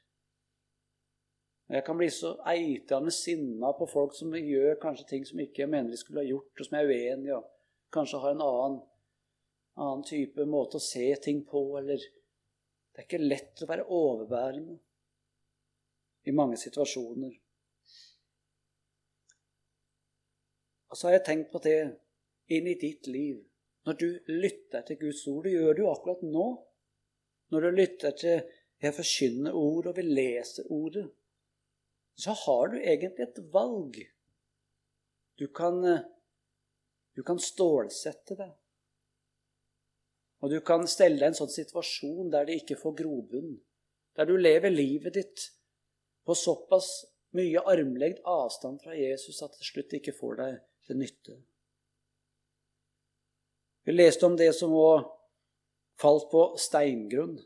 Jeg 1.75 1.83
kan 1.87 1.99
bli 1.99 2.13
så 2.15 2.37
eitende 2.47 3.11
sinna 3.11 3.75
på 3.75 3.91
folk 3.91 4.15
som 4.15 4.35
gjør 4.39 4.79
kanskje 4.83 5.11
ting 5.11 5.27
som 5.27 5.43
ikke 5.43 5.65
jeg 5.65 5.75
mener 5.75 5.91
de 5.91 5.99
skulle 5.99 6.23
ha 6.23 6.31
gjort, 6.31 6.53
og 6.55 6.67
som 6.67 6.79
jeg 6.79 6.87
er 6.87 6.95
uenig 6.95 7.33
i 7.33 7.39
kanskje 7.93 8.21
har 8.23 8.35
en 8.35 8.45
annen, 8.45 8.77
annen 9.77 10.05
type 10.07 10.47
måte 10.49 10.81
å 10.81 10.83
se 10.83 11.09
ting 11.23 11.45
på, 11.49 11.69
eller 11.79 12.01
Det 12.97 13.03
er 13.03 13.09
ikke 13.11 13.27
lett 13.29 13.61
å 13.61 13.67
være 13.69 13.83
overbærende 13.93 14.79
i 16.25 16.33
mange 16.33 16.57
situasjoner. 16.57 17.35
Og 20.89 20.97
så 20.97 21.09
har 21.09 21.19
jeg 21.19 21.27
tenkt 21.27 21.51
på 21.53 21.61
det 21.67 21.77
inn 22.57 22.71
i 22.71 22.79
ditt 22.81 23.05
liv. 23.13 23.43
Når 23.85 23.99
du 24.01 24.07
lytter 24.33 24.87
til 24.89 24.97
Guds 25.03 25.27
ord, 25.29 25.45
det 25.45 25.53
gjør 25.59 25.77
du 25.77 25.83
akkurat 25.91 26.25
nå. 26.25 26.47
Når 27.53 27.67
du 27.67 27.79
lytter 27.83 28.17
til 28.17 28.41
jeg 28.83 28.97
forkynner 28.97 29.57
ord, 29.57 29.87
og 29.91 29.97
vi 29.97 30.05
leser 30.05 30.73
ordet, 30.73 31.07
så 32.17 32.33
har 32.33 32.73
du 32.73 32.77
egentlig 32.81 33.25
et 33.25 33.41
valg. 33.53 33.97
Du 35.37 35.47
kan 35.53 35.83
eh, 35.85 36.05
du 37.17 37.23
kan 37.23 37.39
stålsette 37.41 38.37
det. 38.37 38.51
Og 40.45 40.53
du 40.53 40.61
kan 40.61 40.85
stelle 40.89 41.17
deg 41.17 41.25
i 41.25 41.33
en 41.33 41.39
sånn 41.39 41.53
situasjon 41.53 42.29
der 42.35 42.45
det 42.45 42.59
ikke 42.61 42.77
får 42.77 42.99
grobunn. 42.99 43.55
Der 44.17 44.29
du 44.29 44.37
lever 44.37 44.73
livet 44.73 45.17
ditt 45.17 45.47
på 46.29 46.37
såpass 46.37 46.91
mye 47.37 47.63
armlengd 47.73 48.21
avstand 48.29 48.83
fra 48.85 48.97
Jesus 48.97 49.41
at 49.43 49.55
det 49.55 49.63
til 49.63 49.71
slutt 49.71 49.97
ikke 49.97 50.17
får 50.17 50.37
deg 50.43 50.59
til 50.87 51.01
nytte. 51.01 51.39
Vi 53.87 53.95
leste 53.97 54.29
om 54.29 54.37
det 54.37 54.51
som 54.59 54.77
òg 54.77 55.09
falt 56.01 56.29
på 56.29 56.45
steingrunn. 56.61 57.39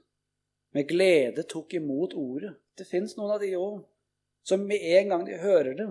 Med 0.75 0.91
glede 0.91 1.47
tok 1.47 1.79
imot 1.79 2.19
ordet. 2.19 2.57
Det 2.75 2.89
fins 2.91 3.15
noen 3.19 3.37
av 3.37 3.43
de 3.43 3.55
òg 3.59 3.83
som 4.43 4.67
med 4.67 4.83
en 4.99 5.15
gang 5.15 5.27
de 5.29 5.39
hører 5.39 5.77
det, 5.79 5.91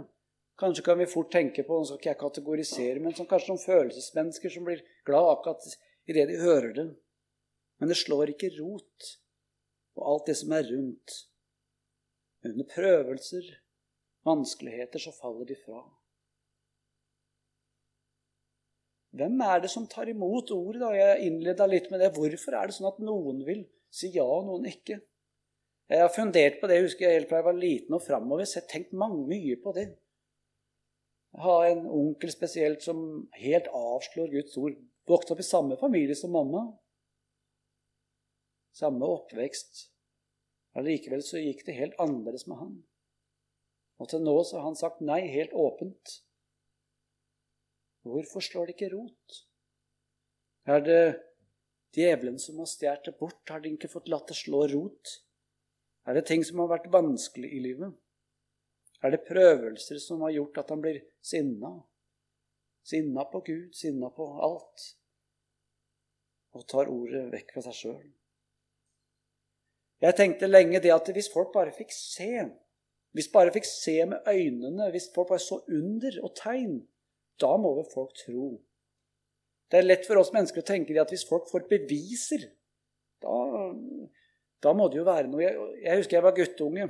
Kanskje 0.60 0.84
kan 0.84 1.00
vi 1.00 1.08
fort 1.08 1.32
tenke 1.32 1.64
på, 1.64 1.78
nå 1.78 1.88
skal 1.88 2.02
ikke 2.02 2.10
jeg 2.10 2.20
kategorisere, 2.20 3.00
men 3.04 3.16
som 3.16 3.28
kanskje 3.30 3.54
noen 3.54 3.64
følelsesmennesker 3.64 4.52
som 4.52 4.66
blir 4.68 4.82
glad 5.08 5.30
akkurat 5.38 5.64
idet 6.10 6.26
de 6.28 6.40
hører 6.42 6.74
det. 6.76 6.88
Men 7.80 7.92
det 7.92 7.98
slår 8.02 8.34
ikke 8.34 8.52
rot 8.58 9.14
på 9.96 10.08
alt 10.12 10.28
det 10.28 10.36
som 10.42 10.52
er 10.58 10.68
rundt. 10.68 11.16
Under 12.50 12.68
prøvelser, 12.76 13.48
vanskeligheter, 14.28 15.00
så 15.00 15.16
faller 15.16 15.48
de 15.48 15.56
fra. 15.64 15.86
Hvem 19.20 19.40
er 19.42 19.64
det 19.64 19.72
som 19.72 19.88
tar 19.90 20.12
imot 20.12 20.52
ordet? 20.54 20.82
da? 20.84 20.92
Jeg 20.94 21.30
innleda 21.30 21.66
litt 21.68 21.88
med 21.92 22.04
det. 22.04 22.12
Hvorfor 22.16 22.56
er 22.56 22.70
det 22.70 22.76
sånn 22.76 22.92
at 22.92 23.00
noen 23.02 23.42
vil 23.48 23.64
si 23.90 24.12
ja, 24.14 24.28
og 24.28 24.46
noen 24.52 24.68
ikke? 24.70 25.00
Jeg 25.90 26.04
har 26.04 26.12
fundert 26.14 26.60
på 26.60 26.68
det 26.70 26.78
jeg 26.78 26.86
husker 26.86 27.08
jeg 27.08 27.18
helt 27.18 27.32
fra 27.32 27.40
jeg 27.40 27.48
var 27.48 27.58
liten 27.58 27.96
og 27.98 28.04
framover. 28.06 28.46
Så 28.46 28.60
jeg 28.60 28.68
har 28.68 28.72
tenkt 28.76 28.94
mange, 29.02 29.24
mye 29.32 29.58
på 29.64 29.74
det. 29.80 29.88
Har 31.38 31.66
en 31.66 31.86
onkel 31.86 32.32
spesielt 32.32 32.82
som 32.82 33.30
helt 33.38 33.68
avslår 33.68 34.32
Guds 34.34 34.58
ord. 34.58 34.78
Vokste 35.10 35.34
opp 35.34 35.44
i 35.44 35.46
samme 35.46 35.78
familie 35.78 36.16
som 36.18 36.34
mamma. 36.34 36.64
Samme 38.76 39.06
oppvekst. 39.06 39.90
Allikevel 40.78 41.22
så 41.26 41.42
gikk 41.42 41.66
det 41.68 41.78
helt 41.78 42.00
annerledes 42.02 42.48
med 42.50 42.58
han. 42.62 42.74
Og 44.00 44.10
til 44.10 44.24
nå 44.24 44.36
så 44.48 44.60
har 44.60 44.70
han 44.70 44.80
sagt 44.80 45.02
nei 45.06 45.22
helt 45.28 45.54
åpent. 45.54 46.20
Hvorfor 48.08 48.44
slår 48.44 48.70
det 48.70 48.78
ikke 48.78 48.94
rot? 48.94 49.40
Er 50.70 50.84
det 50.86 51.02
djevelen 51.98 52.38
som 52.40 52.62
har 52.62 52.70
stjålet 52.70 53.10
det 53.10 53.18
bort? 53.20 53.42
Har 53.50 53.62
de 53.64 53.74
ikke 53.74 53.92
fått 53.92 54.10
latt 54.12 54.30
det 54.30 54.38
slå 54.40 54.66
rot? 54.72 55.16
Er 56.08 56.16
det 56.16 56.28
ting 56.30 56.46
som 56.46 56.62
har 56.64 56.72
vært 56.72 56.88
vanskelig 56.94 57.50
i 57.54 57.64
livet? 57.64 57.98
Er 59.04 59.14
det 59.14 59.26
prøvelser 59.28 60.00
som 60.04 60.24
har 60.26 60.34
gjort 60.36 60.60
at 60.60 60.72
han 60.74 60.82
blir 60.84 61.00
sinna? 61.24 61.72
Sinna 62.84 63.26
på 63.32 63.42
Gud, 63.46 63.74
sinna 63.76 64.10
på 64.12 64.26
alt. 64.44 64.88
Og 66.58 66.66
tar 66.68 66.92
ordet 66.92 67.28
vekk 67.32 67.54
fra 67.56 67.64
seg 67.70 67.78
sjøl. 67.78 68.08
Jeg 70.04 70.16
tenkte 70.16 70.48
lenge 70.48 70.80
det 70.84 70.92
at 70.96 71.12
hvis 71.16 71.32
folk 71.32 71.52
bare 71.54 71.76
fikk 71.76 71.92
se, 71.96 72.46
hvis 73.16 73.32
bare 73.32 73.52
fikk 73.56 73.68
se 73.68 73.98
med 74.08 74.28
øynene, 74.28 74.90
hvis 74.94 75.10
folk 75.16 75.32
bare 75.32 75.44
så 75.44 75.60
under 75.68 76.20
og 76.24 76.34
tegn, 76.40 76.80
da 77.40 77.56
må 77.60 77.74
vel 77.80 77.88
folk 77.94 78.16
tro. 78.20 78.54
Det 79.70 79.80
er 79.80 79.88
lett 79.88 80.08
for 80.08 80.20
oss 80.20 80.32
mennesker 80.34 80.64
å 80.64 80.68
tenke 80.68 80.96
at 81.00 81.12
hvis 81.14 81.28
folk 81.30 81.50
får 81.52 81.68
beviser, 81.70 82.48
da, 83.22 83.36
da 84.64 84.74
må 84.74 84.88
det 84.90 85.02
jo 85.02 85.08
være 85.08 85.30
noe. 85.30 85.44
Jeg, 85.44 85.68
jeg 85.84 86.02
husker 86.02 86.18
jeg 86.18 86.26
var 86.26 86.38
guttunge 86.38 86.88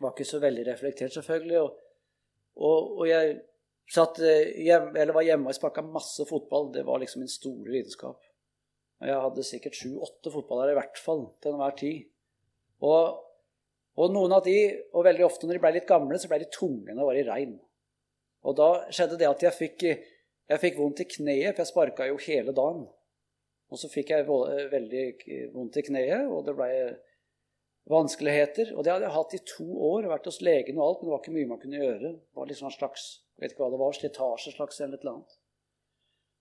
var 0.00 0.12
ikke 0.14 0.28
så 0.28 0.40
veldig 0.42 0.66
reflektert, 0.66 1.14
selvfølgelig. 1.14 1.60
Og, 1.60 1.80
og, 2.56 2.92
og 3.00 3.08
jeg 3.08 3.40
satt 3.92 4.20
eh, 4.24 4.52
hjem, 4.66 4.92
eller 4.96 5.16
var 5.16 5.26
hjemme 5.26 5.50
og 5.50 5.56
sparka 5.56 5.84
masse 5.84 6.26
fotball. 6.28 6.70
Det 6.74 6.84
var 6.86 7.02
liksom 7.02 7.24
min 7.24 7.32
store 7.32 7.74
lidenskap. 7.74 8.22
Og 9.02 9.10
jeg 9.10 9.20
hadde 9.26 9.44
sikkert 9.46 9.76
sju-åtte 9.76 10.32
fotballere 10.32 10.76
i 10.76 10.78
hvert 10.78 11.02
fall 11.02 11.26
til 11.42 11.56
enhver 11.56 11.76
tid. 11.78 12.08
Og, 12.86 13.18
og, 13.98 14.06
noen 14.14 14.36
av 14.38 14.44
de, 14.46 14.56
og 14.94 15.06
veldig 15.06 15.26
ofte 15.26 15.48
når 15.48 15.58
de 15.58 15.62
ble 15.64 15.74
litt 15.76 15.90
gamle, 15.90 16.18
så 16.18 16.30
ble 16.30 16.40
de 16.42 16.50
tunge 16.54 16.94
når 16.94 17.02
det 17.02 17.08
var 17.10 17.20
i 17.20 17.28
regn. 17.28 17.54
Og 18.46 18.58
da 18.58 18.70
skjedde 18.90 19.18
det 19.20 19.28
at 19.28 19.44
jeg 19.46 19.58
fikk, 19.58 19.86
jeg 20.50 20.62
fikk 20.62 20.78
vondt 20.78 21.02
i 21.04 21.08
kneet, 21.10 21.52
for 21.52 21.62
jeg 21.62 21.70
sparka 21.70 22.08
jo 22.10 22.18
hele 22.22 22.54
dagen. 22.54 22.86
Og 23.72 23.80
så 23.80 23.88
fikk 23.88 24.12
jeg 24.12 24.26
veldig 24.28 25.04
vondt 25.54 25.78
i 25.80 25.84
kneet, 25.86 26.26
og 26.28 26.42
det 26.46 26.54
ble 26.58 26.70
vanskeligheter. 27.90 28.74
Og 28.76 28.84
det 28.84 28.92
hadde 28.92 29.08
jeg 29.08 29.16
hatt 29.16 29.36
i 29.36 29.42
to 29.56 29.68
år. 29.88 30.10
Vært 30.12 30.28
hos 30.30 30.42
legen 30.44 30.78
og 30.78 30.86
alt, 30.86 31.02
men 31.02 31.10
det 31.10 31.14
var 31.16 31.22
ikke 31.24 31.36
mye 31.38 31.50
man 31.50 31.62
kunne 31.62 31.82
gjøre. 31.82 32.14
Det 32.14 32.38
var 32.38 32.50
liksom 32.50 32.70
en 32.70 32.76
slags 32.78 33.06
vet 33.42 33.54
ikke 33.54 33.64
hva 33.64 33.72
det 33.72 33.80
var, 33.80 33.96
slitasje 33.96 34.54
slags 34.54 34.80
eller 34.80 34.98
et 34.98 35.04
eller 35.04 35.16
annet. 35.16 35.38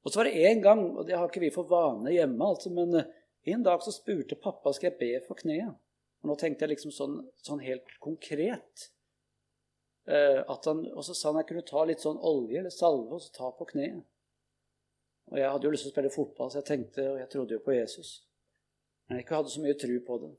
Og 0.01 0.11
så 0.11 0.19
var 0.19 0.29
det 0.29 0.45
en 0.49 0.63
gang, 0.63 0.83
og 0.97 1.05
det 1.07 1.17
har 1.17 1.29
ikke 1.29 1.43
vi 1.43 1.51
for 1.53 1.69
vane 1.69 2.13
hjemme, 2.13 2.45
altså, 2.45 2.71
men 2.73 2.95
eh, 2.97 3.09
en 3.53 3.65
dag 3.65 3.83
så 3.85 3.93
spurte 3.93 4.37
pappa 4.41 4.73
skal 4.73 4.91
jeg 4.91 4.99
be 4.99 5.11
for 5.27 5.37
kneet. 5.41 5.77
Og 6.21 6.29
nå 6.29 6.37
tenkte 6.37 6.65
jeg 6.65 6.75
liksom 6.75 6.93
sånn, 6.93 7.19
sånn 7.41 7.61
helt 7.65 7.89
konkret. 8.01 8.87
Eh, 10.09 10.41
han, 10.45 10.83
og 10.93 11.05
så 11.05 11.17
sa 11.17 11.29
han 11.29 11.41
jeg 11.41 11.51
kunne 11.51 11.67
ta 11.69 11.85
litt 11.89 12.05
sånn 12.05 12.21
olje 12.21 12.61
eller 12.61 12.73
salve 12.73 13.17
og 13.17 13.23
så 13.23 13.33
ta 13.37 13.51
på 13.57 13.69
kneet. 13.73 14.01
Og 15.31 15.39
jeg 15.39 15.49
hadde 15.49 15.67
jo 15.67 15.73
lyst 15.73 15.85
til 15.87 15.93
å 15.93 15.95
spille 15.95 16.13
fotball, 16.13 16.49
så 16.51 16.59
jeg 16.59 16.69
tenkte, 16.69 17.05
og 17.13 17.19
jeg 17.21 17.29
trodde 17.31 17.55
jo 17.55 17.63
på 17.63 17.77
Jesus. 17.77 18.15
Men 19.07 19.17
jeg 19.17 19.25
ikke 19.25 19.37
hadde 19.37 19.53
så 19.53 19.61
mye 19.63 19.77
tru 19.79 19.93
på 20.05 20.17
det. 20.21 20.31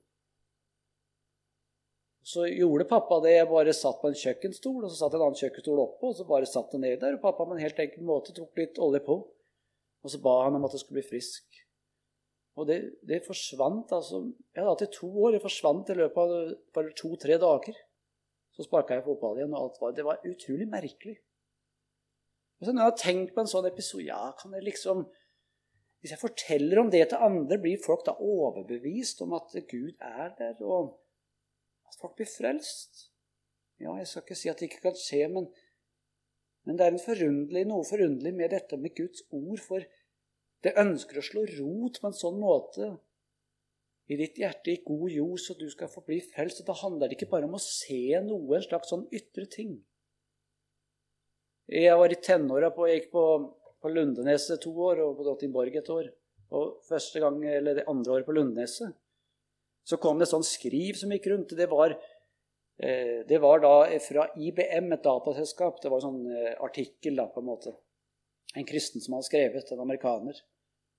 Så 2.22 2.46
gjorde 2.46 2.86
pappa 2.86 3.18
det. 3.24 3.34
Jeg 3.34 3.50
bare 3.50 3.74
satt 3.74 3.98
på 4.00 4.10
en 4.10 4.18
kjøkkenstol, 4.18 4.84
og 4.84 4.90
så 4.90 5.00
satt 5.00 5.16
en 5.18 5.24
annen 5.26 5.38
kjøkkenstol 5.38 5.80
oppå, 5.82 6.12
og 6.12 6.18
så 6.18 6.26
bare 6.28 6.46
satt 6.46 6.70
det 6.74 6.82
ned 6.84 7.00
der. 7.02 7.16
Og 7.16 7.24
pappa 7.24 7.46
på 7.48 7.56
en 7.56 7.62
helt 7.62 7.80
enkel 7.82 8.06
måte 8.06 8.34
tok 8.36 8.60
litt 8.60 8.78
olje 8.82 9.02
på. 9.06 9.18
Og 10.02 10.10
så 10.10 10.20
ba 10.22 10.36
han 10.44 10.58
om 10.58 10.66
at 10.66 10.76
jeg 10.76 10.84
skulle 10.84 11.00
bli 11.00 11.10
frisk. 11.10 11.58
Og 12.60 12.68
det, 12.68 12.78
det 13.08 13.22
forsvant 13.24 13.94
altså 13.96 14.18
Jeg 14.52 14.60
hadde 14.60 14.72
hatt 14.74 14.82
det 14.84 14.90
i 14.90 14.96
to 14.98 15.08
år. 15.08 15.34
Det 15.34 15.42
forsvant 15.42 15.90
i 15.90 15.98
løpet 15.98 16.22
av 16.22 16.54
bare 16.76 16.94
to-tre 16.98 17.38
dager. 17.42 17.78
Så 18.52 18.66
sparka 18.66 18.98
jeg 18.98 19.06
fotball 19.06 19.40
igjen, 19.40 19.54
og 19.56 19.66
alt 19.66 19.80
var 19.80 19.94
Det 19.96 20.04
var 20.06 20.26
utrolig 20.28 20.68
merkelig. 20.68 21.16
Og 22.60 22.68
så 22.68 22.74
når 22.74 22.82
jeg 22.82 22.90
har 22.90 23.00
tenkt 23.00 23.34
på 23.34 23.42
en 23.42 23.50
sånn 23.50 23.66
episode 23.70 24.06
Ja, 24.06 24.24
kan 24.38 24.52
jeg 24.54 24.68
liksom 24.68 25.06
Hvis 26.02 26.12
jeg 26.12 26.20
forteller 26.20 26.82
om 26.82 26.90
det 26.92 27.06
til 27.10 27.24
andre, 27.24 27.58
blir 27.62 27.80
folk 27.82 28.04
da 28.06 28.14
overbevist 28.18 29.22
om 29.24 29.34
at 29.38 29.54
Gud 29.70 29.94
er 30.02 30.34
der, 30.38 30.56
og 30.60 30.98
at 31.92 32.00
folk 32.00 32.16
blir 32.16 32.30
frelst? 32.30 33.08
Ja, 33.82 33.92
jeg 33.98 34.08
skal 34.08 34.24
ikke 34.24 34.38
si 34.38 34.50
at 34.50 34.60
det 34.60 34.70
ikke 34.70 34.84
kan 34.86 34.98
skje, 34.98 35.26
men, 35.32 35.48
men 36.66 36.78
det 36.78 36.86
er 36.86 36.98
forundelig, 37.02 37.64
noe 37.68 37.86
forunderlig 37.86 38.32
med 38.38 38.52
dette 38.54 38.78
med 38.80 38.94
Guds 38.96 39.24
ord. 39.34 39.60
For 39.60 39.84
det 40.64 40.76
ønsker 40.80 41.18
å 41.18 41.24
slå 41.26 41.46
rot 41.58 41.98
på 42.00 42.10
en 42.10 42.16
sånn 42.16 42.38
måte 42.40 42.92
i 44.10 44.18
ditt 44.18 44.38
hjerte 44.38 44.72
i 44.72 44.82
god 44.86 45.08
jord, 45.12 45.40
så 45.40 45.56
du 45.58 45.68
skal 45.70 45.90
få 45.90 46.04
bli 46.06 46.20
frelst. 46.24 46.64
Da 46.66 46.76
handler 46.78 47.10
det 47.10 47.18
ikke 47.18 47.32
bare 47.32 47.48
om 47.48 47.58
å 47.58 47.62
se 47.62 48.02
noe, 48.24 48.56
en 48.56 48.64
slags 48.64 48.92
sånn 48.92 49.08
ytre 49.14 49.48
ting. 49.50 49.76
Jeg 51.72 51.96
var 51.96 52.12
i 52.12 52.18
tenåra 52.20 52.72
på 52.74 52.88
Jeg 52.88 52.98
gikk 52.98 53.12
på, 53.14 53.24
på 53.80 53.92
Lundeneset 53.92 54.60
to 54.62 54.72
år 54.84 55.00
og 55.04 55.14
på 55.16 55.26
Drottingborg 55.26 55.78
et 55.78 55.92
år. 55.92 56.10
Og 56.52 56.82
første 56.84 57.22
gang, 57.22 57.38
eller 57.48 57.78
det 57.78 57.88
andre 57.88 58.18
året 58.18 58.28
på 58.28 58.34
Lundeneset 58.36 58.92
så 59.84 59.98
kom 59.98 60.18
det 60.18 60.28
et 60.28 60.34
sånt 60.34 60.46
skriv 60.46 60.98
som 60.98 61.12
gikk 61.12 61.28
rundt. 61.32 61.54
Det 61.58 61.68
var, 61.70 61.96
eh, 62.78 63.22
det 63.28 63.40
var 63.42 63.62
da 63.62 63.74
fra 64.04 64.28
IBM, 64.36 64.92
et 64.92 65.02
dataselskap. 65.02 65.80
Det 65.82 65.90
var 65.90 65.98
en 65.98 66.08
sånn 66.08 66.26
eh, 66.30 66.54
artikkel, 66.62 67.16
da, 67.18 67.26
på 67.26 67.42
en 67.42 67.50
måte. 67.50 67.74
En 68.54 68.68
kristen 68.68 69.02
som 69.02 69.16
hadde 69.16 69.30
skrevet, 69.30 69.72
en 69.72 69.82
amerikaner. 69.82 70.38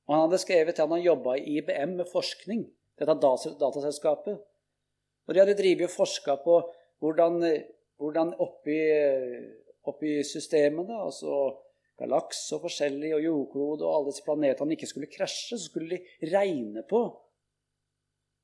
Og 0.08 0.16
han 0.16 0.26
hadde 0.26 0.42
skrevet 0.42 0.76
til 0.76 0.90
han 0.90 1.04
jobba 1.04 1.38
i 1.40 1.60
IBM 1.60 1.98
med 2.02 2.12
forskning, 2.12 2.66
dette 3.00 3.16
dataselskapet. 3.22 4.42
Og 5.24 5.34
de 5.34 5.40
hadde 5.40 5.56
drevet 5.56 5.88
og 5.88 5.96
forska 5.96 6.36
på 6.44 6.58
hvordan, 7.00 7.40
hvordan 8.02 8.34
oppi, 8.44 8.80
oppi 9.88 10.18
systemene, 10.28 10.98
altså 11.06 11.54
galaks 12.00 12.42
og 12.56 12.66
forskjellig, 12.66 13.14
og 13.16 13.24
jordklode 13.24 13.86
og 13.86 13.96
alle 13.96 14.12
disse 14.12 14.26
planetene 14.26 14.76
ikke 14.76 14.90
skulle 14.90 15.12
krasje, 15.12 15.56
så 15.56 15.70
skulle 15.70 16.02
de 16.02 16.32
regne 16.34 16.84
på 16.90 17.06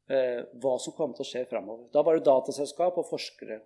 eh, 0.10 0.42
hva 0.62 0.76
som 0.82 0.96
kom 0.98 1.14
til 1.16 1.26
å 1.26 1.30
skje 1.30 1.46
framover. 1.50 1.88
Da 1.94 2.04
var 2.06 2.18
det 2.18 2.26
dataselskap 2.28 2.98
og 3.00 3.08
forskere. 3.10 3.62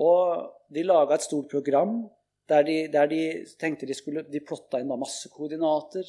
Og 0.00 0.48
de 0.72 0.86
laga 0.86 1.16
et 1.16 1.26
stort 1.26 1.50
program 1.50 2.02
der 2.50 2.64
de, 2.66 2.76
der 2.90 3.06
de, 3.10 3.22
tenkte 3.60 3.86
de 3.86 3.94
skulle 3.94 4.24
De 4.26 4.40
plotta 4.42 4.80
inn 4.80 4.90
masse 4.90 5.28
koordinater. 5.30 6.06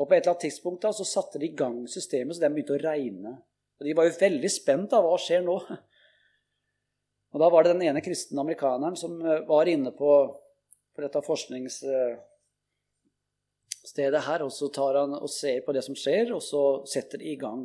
Og 0.00 0.08
på 0.08 0.14
et 0.14 0.22
eller 0.22 0.32
annet 0.32 0.44
tidspunkt 0.48 0.82
da, 0.82 0.90
så 0.96 1.06
satte 1.06 1.38
de 1.38 1.50
i 1.50 1.56
gang 1.56 1.82
systemet, 1.90 2.34
så 2.34 2.42
de 2.42 2.54
begynte 2.54 2.74
å 2.74 2.82
regne. 2.82 3.32
Og 3.78 3.86
De 3.86 3.96
var 3.98 4.08
jo 4.08 4.20
veldig 4.20 4.50
spent 4.50 4.94
av 4.96 5.06
hva 5.06 5.16
skjer 5.20 5.42
nå. 5.46 5.56
Og 7.32 7.40
Da 7.40 7.48
var 7.52 7.64
det 7.64 7.74
den 7.74 7.86
ene 7.88 8.04
kristne 8.04 8.42
amerikaneren 8.42 8.96
som 8.98 9.12
eh, 9.24 9.46
var 9.48 9.64
inne 9.70 9.90
på, 9.96 10.10
på 10.92 11.04
dette 11.04 11.20
forskningsstedet 11.24 14.24
her, 14.26 14.44
og 14.44 14.52
så 14.52 14.68
tar 14.74 14.98
han 15.00 15.10
og 15.16 15.30
ser 15.32 15.58
på 15.64 15.72
det 15.76 15.84
som 15.86 15.96
skjer, 15.96 16.34
og 16.36 16.42
så 16.44 16.62
setter 16.88 17.16
de 17.22 17.26
i 17.32 17.40
gang. 17.40 17.62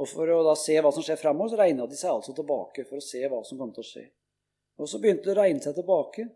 Og 0.00 0.08
For 0.10 0.30
å 0.30 0.42
da 0.42 0.54
se 0.58 0.74
hva 0.82 0.90
som 0.94 1.04
skjer 1.06 1.20
framover, 1.20 1.52
så 1.52 1.60
regna 1.60 1.86
de 1.86 1.98
seg 1.98 2.10
altså 2.10 2.34
tilbake 2.34 2.86
for 2.88 2.98
å 2.98 3.04
se 3.04 3.20
hva 3.30 3.40
som 3.46 3.60
kom 3.60 3.74
til 3.74 3.84
å 3.84 3.90
skje. 3.90 4.04
Og 4.82 4.90
Så 4.90 4.98
begynte 5.02 5.28
det 5.28 5.36
å 5.36 5.42
regne 5.42 5.62
seg 5.62 5.76
tilbake. 5.76 6.26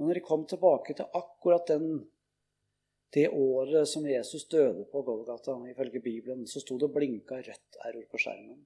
Og 0.00 0.08
når 0.08 0.20
de 0.20 0.24
kom 0.24 0.44
tilbake 0.48 0.96
til 0.96 1.16
akkurat 1.16 1.66
den, 1.68 1.86
det 3.12 3.26
året 3.34 3.88
som 3.88 4.04
Jesus 4.06 4.46
døde 4.48 4.84
på 4.92 5.02
Golgata, 5.04 5.56
ifølge 5.68 6.00
Bibelen, 6.04 6.44
så 6.46 6.60
sto 6.62 6.76
det 6.78 6.86
og 6.88 6.94
blinka 6.94 7.40
rødt 7.40 7.80
error 7.88 8.04
på 8.12 8.20
skjermen. 8.20 8.60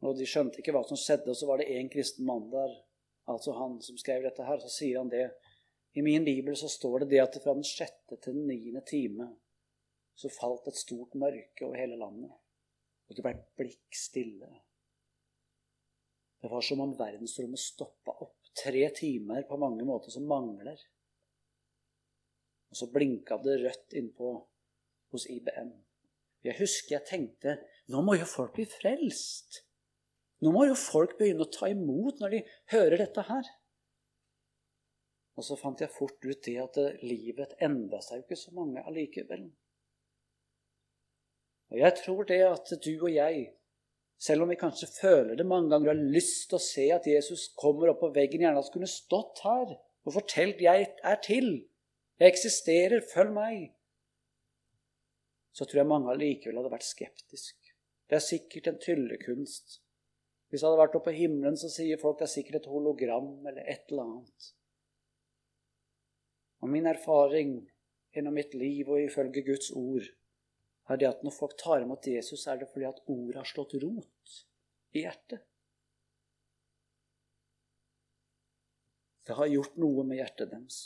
Og 0.00 0.16
De 0.16 0.28
skjønte 0.28 0.60
ikke 0.60 0.72
hva 0.72 0.84
som 0.88 0.96
skjedde, 0.96 1.32
og 1.32 1.36
så 1.36 1.48
var 1.48 1.60
det 1.60 1.72
én 1.74 1.90
kristen 1.92 2.28
mann 2.28 2.46
der, 2.52 2.72
altså 3.28 3.52
han 3.56 3.80
som 3.84 3.98
skrev 4.00 4.24
dette 4.24 4.44
her. 4.46 4.60
Så 4.62 4.72
sier 4.72 5.00
han 5.00 5.12
det. 5.12 5.26
I 5.92 6.04
min 6.06 6.24
bibel 6.24 6.56
så 6.56 6.68
står 6.70 7.02
det 7.02 7.10
det 7.16 7.24
at 7.24 7.40
fra 7.42 7.56
den 7.56 7.66
sjette 7.66 8.16
til 8.16 8.36
den 8.36 8.46
niende 8.48 8.84
time 8.86 9.32
så 10.20 10.28
falt 10.32 10.68
et 10.68 10.76
stort 10.76 11.16
mørke 11.18 11.64
over 11.64 11.80
hele 11.80 11.96
landet. 12.00 12.32
Og 13.08 13.16
det 13.16 13.24
ble 13.24 13.32
blikk 13.58 13.96
stille. 13.96 14.50
Det 16.40 16.50
var 16.52 16.64
som 16.64 16.82
om 16.84 16.92
verdensrommet 16.96 17.60
stoppa 17.60 18.14
opp. 18.24 18.36
Tre 18.56 18.82
timer 18.96 19.44
på 19.48 19.58
mange 19.62 19.84
måter 19.86 20.12
som 20.12 20.26
mangler. 20.28 20.78
Og 22.70 22.78
så 22.78 22.88
blinka 22.90 23.38
det 23.44 23.60
rødt 23.62 23.96
innpå 23.98 24.32
hos 25.14 25.26
IBM. 25.30 25.72
Jeg 26.46 26.56
husker 26.60 26.96
jeg 26.96 27.08
tenkte 27.08 27.56
nå 27.92 28.02
må 28.04 28.16
jo 28.16 28.28
folk 28.28 28.54
bli 28.56 28.66
frelst. 28.70 29.62
Nå 30.40 30.52
må 30.54 30.64
jo 30.68 30.76
folk 30.78 31.16
begynne 31.18 31.44
å 31.44 31.52
ta 31.52 31.68
imot 31.68 32.20
når 32.22 32.36
de 32.36 32.44
hører 32.72 33.02
dette 33.02 33.24
her. 33.28 33.48
Og 35.36 35.46
så 35.46 35.56
fant 35.56 35.80
jeg 35.80 35.92
fort 35.92 36.20
ut 36.24 36.44
det 36.46 36.56
at 36.62 36.78
livet 37.04 37.56
endra 37.64 38.00
seg 38.04 38.20
jo 38.20 38.26
ikke 38.26 38.38
så 38.40 38.54
mange 38.56 38.84
allikevel. 38.84 39.48
Og 41.70 41.78
jeg 41.78 41.96
tror 42.02 42.26
det 42.26 42.42
at 42.46 42.72
du 42.84 42.92
og 42.98 43.10
jeg 43.14 43.48
selv 44.20 44.44
om 44.44 44.50
vi 44.52 44.58
kanskje 44.60 44.88
føler 44.92 45.36
det 45.36 45.46
mange 45.48 45.70
ganger 45.72 45.94
har 45.94 46.08
lyst 46.16 46.50
til 46.50 46.58
å 46.58 46.62
se 46.64 46.86
at 46.92 47.06
Jesus 47.08 47.46
kommer 47.58 47.92
opp 47.92 48.02
på 48.04 48.12
veggen, 48.12 48.44
gjerne 48.44 48.60
at 48.60 48.72
kunne 48.74 48.90
stått 48.90 49.40
her 49.46 49.78
og 50.04 50.12
fortalt 50.12 50.60
'Jeg 50.60 50.88
er 51.02 51.20
til. 51.24 51.48
Jeg 52.18 52.28
eksisterer. 52.28 53.00
Følg 53.14 53.32
meg.' 53.32 53.72
Så 55.52 55.64
tror 55.64 55.80
jeg 55.80 55.86
mange 55.86 56.10
allikevel 56.12 56.56
hadde 56.56 56.72
vært 56.72 56.88
skeptisk. 56.88 57.56
Det 58.08 58.16
er 58.16 58.28
sikkert 58.28 58.66
en 58.66 58.78
tryllekunst. 58.78 59.80
Hvis 60.48 60.60
det 60.60 60.68
hadde 60.68 60.82
vært 60.82 60.94
oppe 60.94 61.10
på 61.10 61.16
himmelen, 61.16 61.56
så 61.56 61.70
sier 61.70 61.96
folk 61.96 62.18
det 62.18 62.28
er 62.28 62.34
sikkert 62.34 62.60
et 62.60 62.70
hologram 62.70 63.46
eller 63.46 63.62
et 63.66 63.84
eller 63.88 64.02
annet. 64.02 64.54
Og 66.60 66.68
min 66.68 66.86
erfaring 66.86 67.70
gjennom 68.12 68.34
mitt 68.34 68.54
liv 68.54 68.88
og 68.88 69.00
ifølge 69.00 69.46
Guds 69.46 69.70
ord 69.70 70.04
er 70.90 70.98
det 70.98 71.06
at 71.06 71.22
når 71.22 71.34
folk 71.34 71.54
tar 71.58 71.84
imot 71.84 72.06
Jesus, 72.10 72.46
er 72.50 72.58
det 72.58 72.70
fordi 72.72 72.88
at 72.88 73.02
ordet 73.06 73.38
har 73.38 73.48
slått 73.48 73.76
rot 73.82 74.38
i 74.96 75.04
hjertet. 75.04 75.44
Det 79.26 79.36
har 79.38 79.52
gjort 79.52 79.76
noe 79.78 80.02
med 80.06 80.18
hjertet 80.18 80.50
deres. 80.50 80.80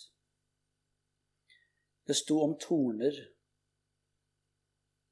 Det 2.05 2.17
sto 2.19 2.43
om 2.45 2.59
torner. 2.61 3.17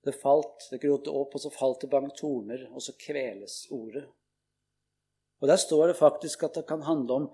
Det 0.05 0.13
falt, 0.19 0.67
det 0.69 0.83
grodde 0.83 1.15
opp, 1.15 1.39
og 1.39 1.41
så 1.41 1.53
falt 1.55 1.85
det 1.85 1.89
bang 1.89 2.11
torner, 2.19 2.67
og 2.75 2.83
så 2.85 2.93
kveles 2.99 3.63
ordet. 3.73 4.05
Og 5.41 5.49
Der 5.49 5.57
står 5.57 5.89
det 5.89 5.97
faktisk 5.97 6.43
at 6.45 6.59
det 6.59 6.69
kan 6.69 6.85
handle 6.85 7.15
om, 7.15 7.29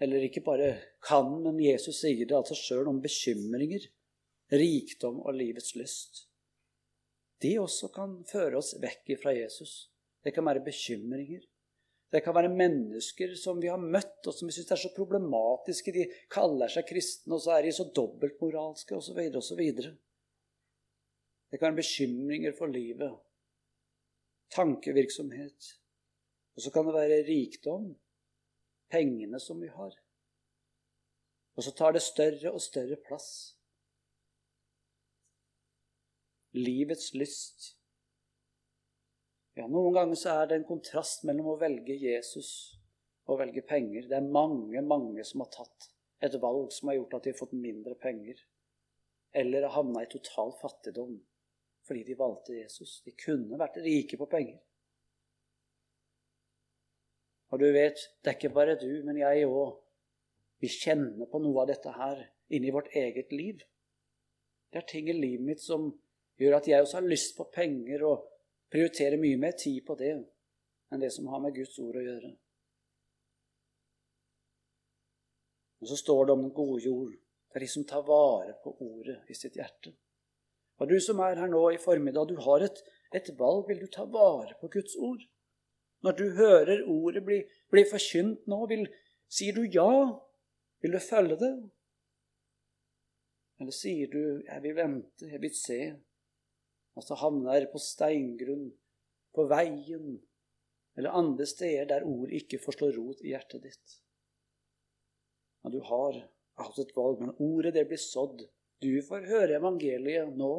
eller 0.00 0.24
ikke 0.24 0.42
bare 0.46 0.70
kan, 1.04 1.28
men 1.42 1.60
Jesus 1.60 2.00
sier 2.00 2.24
det 2.24 2.38
altså 2.38 2.56
sjøl 2.56 2.88
om 2.88 3.02
bekymringer, 3.02 3.90
rikdom 4.50 5.20
og 5.20 5.36
livets 5.36 5.74
lyst 5.76 6.30
det 7.44 7.58
også 7.60 7.90
kan 7.92 8.16
føre 8.28 8.58
oss 8.60 8.74
vekk 8.80 9.14
fra 9.20 9.34
Jesus. 9.36 9.90
Det 10.24 10.32
kan 10.32 10.46
være 10.48 10.64
bekymringer. 10.64 11.44
Det 12.12 12.22
kan 12.24 12.34
være 12.36 12.52
mennesker 12.54 13.34
som 13.36 13.58
vi 13.60 13.68
har 13.68 13.80
møtt, 13.80 14.22
og 14.24 14.34
som 14.36 14.48
vi 14.48 14.54
syns 14.54 14.70
er 14.72 14.80
så 14.80 14.92
problematiske. 14.94 15.92
De 15.92 16.04
kaller 16.32 16.70
seg 16.70 16.86
kristne, 16.88 17.34
og 17.34 17.42
så 17.42 17.56
er 17.56 17.66
de 17.66 17.72
så 17.74 17.88
dobbeltmoralske, 17.96 18.96
osv., 18.96 19.18
osv. 19.40 19.62
Det 21.50 21.58
kan 21.58 21.68
være 21.68 21.80
bekymringer 21.82 22.54
for 22.56 22.70
livet. 22.70 23.18
Tankevirksomhet. 24.54 25.74
Og 26.54 26.62
så 26.62 26.70
kan 26.70 26.86
det 26.86 26.94
være 26.94 27.24
rikdom. 27.26 27.90
Pengene 28.94 29.40
som 29.42 29.60
vi 29.60 29.72
har. 29.74 29.98
Og 31.54 31.66
så 31.66 31.74
tar 31.74 31.94
det 31.94 32.02
større 32.02 32.52
og 32.54 32.62
større 32.62 32.96
plass 33.08 33.56
livets 36.54 37.12
lyst. 37.14 37.74
Ja, 39.54 39.66
Noen 39.70 39.94
ganger 39.94 40.18
så 40.18 40.38
er 40.40 40.48
det 40.50 40.58
en 40.58 40.68
kontrast 40.68 41.26
mellom 41.26 41.52
å 41.52 41.58
velge 41.60 41.94
Jesus 41.94 42.48
og 43.26 43.36
å 43.36 43.40
velge 43.44 43.62
penger. 43.66 44.08
Det 44.10 44.18
er 44.18 44.32
mange, 44.34 44.82
mange 44.82 45.24
som 45.26 45.44
har 45.44 45.52
tatt 45.54 45.90
et 46.24 46.34
valg 46.42 46.72
som 46.72 46.90
har 46.90 46.98
gjort 46.98 47.18
at 47.18 47.26
de 47.26 47.32
har 47.34 47.38
fått 47.38 47.54
mindre 47.58 47.94
penger. 48.00 48.40
Eller 49.34 49.66
har 49.66 49.76
havna 49.78 50.04
i 50.04 50.10
total 50.10 50.54
fattigdom 50.60 51.18
fordi 51.84 52.04
de 52.08 52.14
valgte 52.16 52.54
Jesus. 52.56 53.02
De 53.04 53.12
kunne 53.12 53.58
vært 53.60 53.82
rike 53.84 54.16
på 54.16 54.28
penger. 54.30 54.56
Og 57.52 57.60
du 57.60 57.66
vet, 57.74 58.00
det 58.24 58.30
er 58.30 58.38
ikke 58.38 58.54
bare 58.56 58.78
du, 58.80 58.88
men 59.04 59.20
jeg 59.20 59.44
òg. 59.46 59.76
Vi 60.64 60.70
kjenner 60.72 61.28
på 61.28 61.38
noe 61.44 61.60
av 61.60 61.68
dette 61.68 61.92
her 61.92 62.22
inni 62.56 62.72
vårt 62.72 62.88
eget 62.96 63.34
liv. 63.36 63.60
Det 64.72 64.80
er 64.80 64.88
ting 64.88 65.10
i 65.12 65.16
livet 65.18 65.44
mitt 65.44 65.60
som 65.62 65.90
gjør 66.40 66.56
at 66.58 66.68
jeg 66.68 66.82
også 66.82 67.00
har 67.00 67.10
lyst 67.10 67.36
på 67.36 67.48
penger 67.54 68.04
og 68.08 68.24
prioriterer 68.72 69.20
mye 69.20 69.40
mer 69.40 69.54
tid 69.58 69.82
på 69.86 69.96
det 69.98 70.14
enn 70.14 71.02
det 71.02 71.10
som 71.14 71.26
har 71.30 71.42
med 71.42 71.54
Guds 71.56 71.78
ord 71.82 71.98
å 71.98 72.04
gjøre. 72.04 72.30
Og 75.82 75.90
så 75.90 75.98
står 76.00 76.26
det 76.26 76.34
om 76.34 76.42
den 76.46 76.54
gode 76.54 76.80
jord. 76.84 77.12
Det 77.12 77.58
er 77.58 77.64
de 77.64 77.70
som 77.70 77.86
tar 77.86 78.04
vare 78.06 78.54
på 78.62 78.72
ordet 78.80 79.18
i 79.30 79.36
sitt 79.36 79.58
hjerte. 79.58 79.92
Og 80.80 80.90
du 80.90 80.96
som 81.02 81.20
er 81.22 81.38
her 81.38 81.50
nå 81.50 81.60
i 81.70 81.80
formiddag, 81.82 82.30
du 82.30 82.40
har 82.46 82.64
et, 82.66 82.80
et 83.14 83.28
valg. 83.38 83.68
Vil 83.68 83.82
du 83.82 83.88
ta 83.92 84.06
vare 84.10 84.56
på 84.60 84.70
Guds 84.72 84.96
ord? 84.96 85.22
Når 86.02 86.16
du 86.18 86.24
hører 86.38 86.82
ordet 86.90 87.22
bli, 87.26 87.38
bli 87.70 87.84
forkynt 87.90 88.48
nå, 88.50 88.58
vil, 88.70 88.86
sier 89.30 89.54
du 89.56 89.68
ja? 89.70 89.90
Vil 90.82 90.96
du 90.96 91.00
følge 91.00 91.38
det? 91.40 91.52
Eller 93.60 93.72
sier 93.72 94.10
du 94.10 94.42
'jeg 94.42 94.62
vil 94.62 94.76
vente, 94.76 95.30
jeg 95.30 95.40
vil 95.40 95.54
se', 95.54 95.94
og 96.94 97.04
så 97.04 97.18
havner 97.18 97.58
jeg 97.58 97.70
på 97.72 97.82
steingrunn, 97.82 98.68
på 99.34 99.46
veien, 99.50 100.18
eller 100.94 101.16
andre 101.18 101.46
steder 101.50 101.88
der 101.90 102.06
ord 102.06 102.30
ikke 102.30 102.60
får 102.62 102.78
slå 102.78 102.90
rot 102.94 103.24
i 103.24 103.32
hjertet 103.32 103.66
ditt? 103.66 103.96
Men 105.64 105.74
du 105.74 105.80
har 105.88 106.20
hatt 106.60 106.78
et 106.78 106.94
valg, 106.94 107.22
men 107.22 107.34
ordet 107.42 107.74
det 107.74 107.86
blir 107.88 108.00
sådd. 108.00 108.44
Du 108.84 108.92
får 109.02 109.26
høre 109.30 109.58
evangeliet 109.58 110.36
nå. 110.38 110.54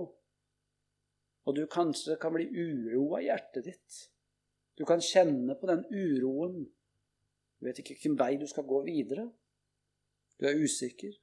Og 1.46 1.56
du 1.56 1.64
kanskje 1.70 2.18
kan 2.20 2.34
bli 2.34 2.48
uroa 2.50 3.22
i 3.22 3.30
hjertet 3.30 3.70
ditt. 3.70 4.00
Du 4.76 4.84
kan 4.88 5.04
kjenne 5.04 5.56
på 5.56 5.70
den 5.70 5.86
uroen. 5.94 6.66
Du 7.60 7.68
vet 7.68 7.80
ikke 7.80 7.96
hvilken 7.96 8.18
vei 8.20 8.34
du 8.42 8.48
skal 8.50 8.68
gå 8.68 8.82
videre. 8.88 9.30
Du 10.42 10.50
er 10.50 10.58
usikker. 10.60 11.14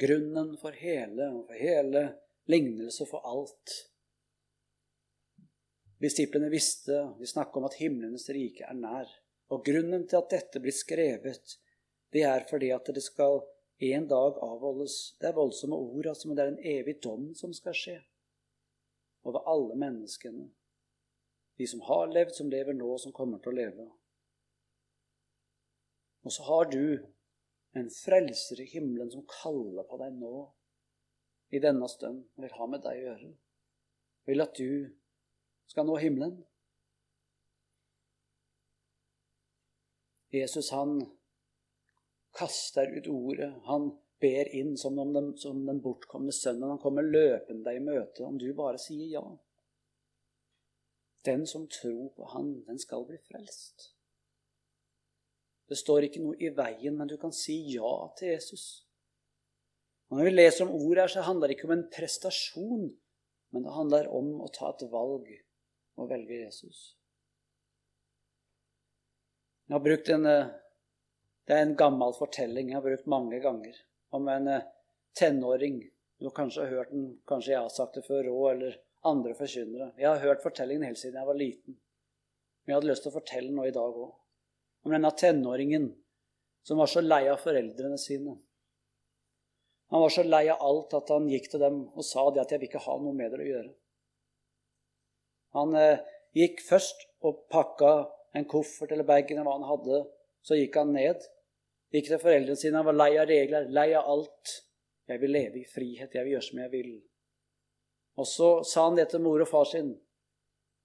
Grunnen 0.00 0.54
for 0.60 0.72
hele, 0.72 1.28
for 1.46 1.58
hele 1.58 2.04
lignelse 2.50 3.06
for 3.06 3.24
alt. 3.28 3.74
Disiplene 6.02 6.48
visste, 6.50 7.12
de 7.18 7.26
snakket 7.26 7.60
om 7.60 7.68
at 7.68 7.78
himlenes 7.78 8.26
rike 8.34 8.66
er 8.66 8.78
nær. 8.78 9.10
Og 9.52 9.64
grunnen 9.66 10.06
til 10.08 10.18
at 10.18 10.32
dette 10.32 10.62
blir 10.62 10.74
skrevet, 10.74 11.58
det 12.12 12.24
er 12.26 12.46
fordi 12.48 12.72
at 12.74 12.88
det 12.94 13.04
skal 13.04 13.42
en 13.82 14.06
dag 14.08 14.36
avholdes 14.42 15.16
Det 15.20 15.28
er 15.28 15.34
voldsomme 15.34 15.76
ord, 15.76 16.06
altså, 16.06 16.28
men 16.28 16.36
det 16.36 16.44
er 16.44 16.50
en 16.52 16.66
evig 16.78 16.96
dom 17.02 17.32
som 17.34 17.54
skal 17.54 17.74
skje 17.74 17.96
over 19.26 19.42
alle 19.46 19.74
menneskene. 19.78 20.48
De 21.58 21.66
som 21.66 21.82
har 21.86 22.10
levd, 22.10 22.34
som 22.34 22.50
lever 22.50 22.74
nå, 22.74 22.88
som 22.98 23.14
kommer 23.14 23.38
til 23.42 23.52
å 23.52 23.58
leve. 23.58 23.86
Og 26.22 26.34
så 26.34 26.46
har 26.46 26.70
du 26.70 27.02
en 27.78 27.88
frelser 27.90 28.60
i 28.60 28.68
himmelen 28.68 29.10
som 29.12 29.24
kaller 29.28 29.86
på 29.88 29.98
deg 30.00 30.16
nå, 30.20 30.34
i 31.52 31.60
denne 31.60 31.88
stund, 31.88 32.24
vil 32.40 32.52
ha 32.56 32.66
med 32.68 32.80
deg 32.84 32.98
å 32.98 33.06
gjøre. 33.06 33.30
Vil 34.28 34.44
at 34.44 34.56
du 34.56 34.88
skal 35.68 35.88
nå 35.88 35.96
himmelen. 36.00 36.38
Jesus 40.32 40.70
han 40.72 41.02
kaster 42.32 42.88
ut 42.96 43.08
ordet. 43.12 43.50
Han 43.68 43.90
ber 44.20 44.48
inn 44.56 44.76
som, 44.80 44.96
den, 44.96 45.32
som 45.36 45.64
den 45.66 45.82
bortkomne 45.84 46.32
sønnen. 46.32 46.70
Han 46.72 46.80
kommer 46.80 47.04
løpende 47.04 47.66
deg 47.66 47.80
i 47.80 47.84
møte 47.84 48.24
om 48.24 48.38
du 48.40 48.48
bare 48.56 48.80
sier 48.80 49.10
ja. 49.12 49.24
Den 51.26 51.44
som 51.46 51.68
tror 51.70 52.08
på 52.16 52.26
Han, 52.32 52.54
den 52.66 52.80
skal 52.82 53.04
bli 53.06 53.18
frelst. 53.28 53.92
Det 55.72 55.78
står 55.80 56.04
ikke 56.04 56.20
noe 56.20 56.36
i 56.36 56.50
veien, 56.52 56.98
men 56.98 57.08
du 57.08 57.14
kan 57.16 57.32
si 57.32 57.54
ja 57.72 57.92
til 58.18 58.34
Jesus. 58.34 58.64
Når 60.12 60.26
vi 60.26 60.32
leser 60.34 60.66
om 60.66 60.74
ordet 60.76 61.06
her, 61.06 61.12
så 61.14 61.22
handler 61.24 61.48
det 61.48 61.54
ikke 61.56 61.70
om 61.70 61.78
en 61.78 61.86
prestasjon, 61.94 62.90
men 63.56 63.64
det 63.64 63.72
handler 63.72 64.10
om 64.12 64.34
å 64.44 64.50
ta 64.52 64.68
et 64.68 64.84
valg 64.92 65.30
og 65.96 66.10
velge 66.10 66.42
Jesus. 66.42 66.82
Jeg 69.64 69.78
har 69.78 69.84
brukt 69.86 70.12
en 70.12 70.28
eh, 70.28 70.52
Det 71.48 71.56
er 71.56 71.64
en 71.64 71.76
gammel 71.80 72.12
fortelling 72.14 72.68
jeg 72.68 72.76
har 72.76 72.84
brukt 72.84 73.08
mange 73.08 73.40
ganger. 73.42 73.78
Om 74.12 74.28
en 74.28 74.48
eh, 74.52 74.66
tenåring. 75.16 75.80
Du 76.20 76.28
har 76.28 76.36
kanskje 76.36 76.68
hørt 76.68 76.92
den, 76.92 77.06
kanskje 77.26 77.54
jeg 77.54 77.64
har 77.64 77.72
sagt 77.72 77.96
det 77.96 78.04
før 78.04 78.28
òg, 78.30 78.44
eller 78.52 78.76
andre 79.08 79.32
forkynnere. 79.40 79.94
Jeg 79.96 80.10
har 80.10 80.20
hørt 80.22 80.44
fortellingen 80.44 80.84
helt 80.90 81.00
siden 81.00 81.18
jeg 81.18 81.30
var 81.32 81.40
liten. 81.40 81.80
Men 82.60 82.74
jeg 82.74 82.76
hadde 82.76 82.92
lyst 82.92 83.08
til 83.08 83.14
å 83.14 83.16
fortelle 83.16 83.48
den 83.48 83.58
nå 83.58 83.70
i 83.70 83.74
dag 83.74 84.02
òg. 84.04 84.12
Om 84.82 84.94
denne 84.94 85.10
tenåringen 85.10 85.90
som 86.62 86.78
var 86.78 86.86
så 86.90 87.00
lei 87.00 87.26
av 87.30 87.36
foreldrene 87.42 87.98
sine. 87.98 88.36
Han 89.92 90.00
var 90.00 90.10
så 90.14 90.22
lei 90.22 90.46
av 90.48 90.62
alt 90.64 90.94
at 90.96 91.10
han 91.12 91.28
gikk 91.28 91.50
til 91.52 91.60
dem 91.62 91.82
og 91.90 92.04
sa 92.06 92.30
det 92.30 92.40
at 92.40 92.52
'jeg 92.52 92.60
vil 92.60 92.68
ikke 92.68 92.86
ha 92.86 92.98
noe 92.98 93.12
med 93.12 93.30
dere 93.30 93.44
å 93.44 93.50
gjøre'. 93.52 93.74
Han 95.58 95.74
eh, 95.76 96.00
gikk 96.32 96.62
først 96.64 97.06
og 97.28 97.44
pakka 97.52 97.92
en 98.32 98.48
koffert 98.48 98.92
eller 98.92 99.04
bagen 99.04 99.38
eller 99.38 99.50
hva 99.50 99.58
han 99.58 99.68
hadde. 99.68 100.04
Så 100.42 100.56
gikk 100.56 100.76
han 100.80 100.94
ned. 100.96 101.20
Gikk 101.92 102.08
til 102.08 102.22
foreldrene 102.22 102.56
sine. 102.56 102.76
Han 102.80 102.88
var 102.88 102.96
lei 102.96 103.10
av 103.20 103.28
regler, 103.28 103.68
lei 103.68 103.92
av 103.92 104.08
alt. 104.14 104.54
Jeg 105.10 105.20
vil 105.20 105.34
leve 105.36 105.60
i 105.60 105.68
frihet. 105.68 106.14
Jeg 106.14 106.24
vil 106.24 106.32
gjøre 106.32 106.48
som 106.48 106.62
jeg 106.64 106.72
vil. 106.72 106.92
Og 108.16 108.26
så 108.26 108.50
sa 108.64 108.88
han 108.88 108.96
det 108.96 109.10
til 109.10 109.20
mor 109.20 109.40
og 109.44 109.48
far 109.48 109.68
sin. 109.68 110.00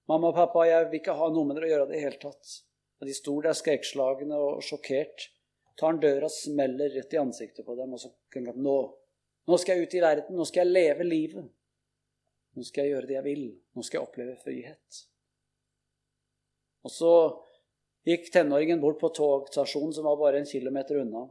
'Mamma 0.08 0.28
og 0.28 0.34
pappa, 0.34 0.64
jeg 0.64 0.86
vil 0.88 1.00
ikke 1.00 1.16
ha 1.16 1.26
noe 1.28 1.44
med 1.44 1.56
dere 1.56 1.66
å 1.66 1.72
gjøre 1.72 1.88
i 1.88 1.92
det 1.92 2.00
hele 2.00 2.20
tatt.' 2.20 2.67
Og 2.98 3.06
De 3.06 3.14
sto 3.14 3.36
der 3.44 3.56
skrekkslagne 3.56 4.38
og 4.38 4.62
sjokkert. 4.66 5.28
Tar 5.78 5.92
han 5.92 6.00
døra 6.02 6.28
smeller 6.32 6.90
rett 6.96 7.14
i 7.14 7.20
ansiktet 7.20 7.66
på 7.66 7.76
dem. 7.78 7.94
Og 7.94 8.02
så 8.02 8.10
tenker 8.32 8.56
han 8.56 8.64
nå, 8.64 8.78
nå 9.48 9.58
skal 9.60 9.78
jeg 9.78 9.86
ut 9.86 9.94
i 9.94 10.02
verden. 10.02 10.38
Nå 10.38 10.46
skal 10.48 10.66
jeg 10.66 10.74
leve 10.74 11.06
livet. 11.06 11.46
Nå 12.58 12.66
skal 12.66 12.84
jeg 12.84 12.96
gjøre 12.96 13.10
det 13.10 13.18
jeg 13.20 13.26
vil. 13.28 13.44
Nå 13.76 13.84
skal 13.86 14.00
jeg 14.00 14.08
oppleve 14.08 14.34
frihet. 14.42 15.02
Og 16.86 16.94
så 16.94 17.12
gikk 18.08 18.30
tenåringen 18.34 18.80
bort 18.82 18.98
på 19.00 19.10
togstasjonen, 19.14 19.92
som 19.94 20.06
var 20.08 20.18
bare 20.18 20.42
en 20.42 20.48
kilometer 20.48 21.02
unna. 21.02 21.26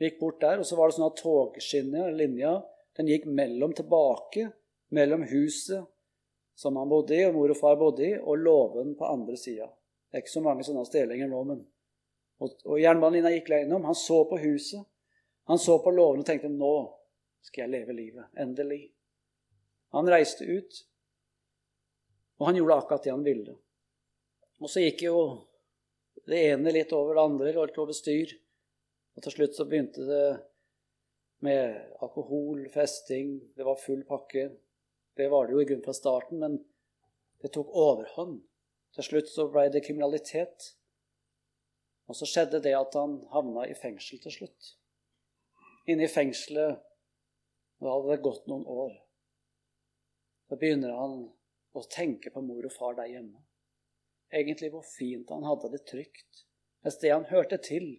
Gikk 0.00 0.20
bort 0.20 0.40
der, 0.40 0.60
og 0.62 0.68
så 0.68 0.78
var 0.78 0.88
det 0.88 0.96
sånn 0.96 1.10
at 1.10 1.20
togskinnet, 1.20 2.14
linja, 2.16 2.54
den 2.96 3.10
gikk 3.10 3.26
mellom 3.28 3.74
tilbake, 3.76 4.46
mellom 4.96 5.26
huset 5.28 5.84
som 6.56 6.76
han 6.76 6.88
bodde 6.88 7.16
i, 7.16 7.24
og 7.26 7.36
mor 7.36 7.52
og 7.52 7.58
far 7.58 7.76
bodde 7.80 8.06
i, 8.06 8.14
og 8.16 8.40
låven 8.40 8.94
på 8.96 9.08
andre 9.08 9.36
sida. 9.40 9.68
Det 10.10 10.18
er 10.18 10.24
ikke 10.24 10.32
så 10.32 10.42
mange 10.42 10.66
sånne 10.66 10.86
steder 10.88 11.28
nå, 11.30 11.44
men 11.44 11.66
Og, 12.40 12.54
og 12.64 12.78
jernbanelinja 12.80 13.34
gikk 13.34 13.50
gjennom. 13.52 13.84
Han 13.84 13.94
så 13.94 14.22
på 14.24 14.38
huset, 14.40 14.80
han 15.44 15.58
så 15.60 15.74
på 15.84 15.90
låven 15.92 16.22
og 16.22 16.26
tenkte 16.26 16.48
nå 16.48 16.72
skal 17.44 17.66
jeg 17.66 17.72
leve 17.74 17.92
livet. 17.92 18.30
Endelig. 18.32 18.86
Han 19.92 20.08
reiste 20.08 20.46
ut, 20.48 20.78
og 22.38 22.46
han 22.46 22.56
gjorde 22.56 22.78
akkurat 22.80 23.04
det 23.04 23.12
han 23.12 23.26
ville. 23.26 23.56
Og 24.60 24.72
så 24.72 24.80
gikk 24.86 25.04
jo 25.04 25.18
det 26.28 26.40
ene 26.52 26.72
litt 26.72 26.92
over 26.96 27.16
det 27.16 27.26
andre, 27.28 27.52
litt 27.52 27.80
over 27.80 27.96
styr. 27.96 28.32
Og 29.16 29.24
til 29.24 29.36
slutt 29.36 29.56
så 29.58 29.66
begynte 29.68 30.06
det 30.08 30.24
med 31.44 31.76
alkohol, 32.04 32.66
festing, 32.72 33.38
det 33.56 33.64
var 33.68 33.80
full 33.80 34.04
pakke. 34.08 34.50
Det 35.16 35.28
var 35.32 35.48
det 35.48 35.56
jo 35.56 35.60
i 35.60 35.68
grunnen 35.68 35.84
fra 35.84 35.96
starten, 35.96 36.40
men 36.40 36.56
det 37.40 37.52
tok 37.52 37.72
overhånd. 37.72 38.40
Til 38.96 39.06
slutt 39.06 39.30
så 39.30 39.46
ble 39.52 39.68
det 39.72 39.84
kriminalitet. 39.86 40.72
Og 42.10 42.18
så 42.18 42.26
skjedde 42.26 42.62
det 42.64 42.74
at 42.74 42.96
han 42.98 43.20
havna 43.34 43.66
i 43.70 43.76
fengsel 43.78 44.22
til 44.22 44.34
slutt. 44.34 44.72
Inne 45.90 46.06
i 46.06 46.12
fengselet 46.12 46.80
da 47.80 47.92
hadde 47.94 48.10
det 48.12 48.24
gått 48.24 48.48
noen 48.50 48.66
år. 48.68 48.96
Da 50.50 50.58
begynner 50.58 50.96
han 50.98 51.22
å 51.72 51.86
tenke 51.88 52.32
på 52.34 52.42
mor 52.44 52.66
og 52.66 52.74
far 52.74 52.98
der 52.98 53.08
hjemme 53.12 53.40
egentlig 54.32 54.70
hvor 54.72 54.86
fint 54.86 55.30
han 55.30 55.46
hadde 55.46 55.72
det 55.74 55.82
trygt, 55.88 56.44
et 56.86 56.94
sted 56.94 57.12
han 57.12 57.28
hørte 57.30 57.58
til. 57.62 57.92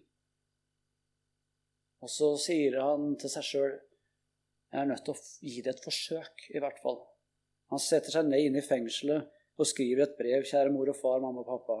Og 2.02 2.10
så 2.10 2.32
sier 2.40 2.80
han 2.82 3.14
til 3.20 3.32
seg 3.32 3.48
sjøl 3.48 3.74
jeg 4.72 4.80
er 4.80 4.88
nødt 4.88 5.02
til 5.04 5.12
å 5.12 5.22
gi 5.44 5.60
det 5.60 5.74
et 5.74 5.82
forsøk, 5.84 6.46
i 6.56 6.60
hvert 6.62 6.78
fall. 6.80 7.02
Han 7.68 7.80
setter 7.82 8.14
seg 8.14 8.24
ned 8.24 8.46
inne 8.46 8.62
i 8.62 8.64
fengselet 8.64 9.28
og 9.60 9.68
skriver 9.68 10.06
et 10.06 10.16
brev. 10.18 10.46
Kjære 10.48 10.72
mor 10.72 10.90
og 10.92 10.98
far, 10.98 11.20
mamma 11.20 11.42
og 11.44 11.50
pappa. 11.50 11.78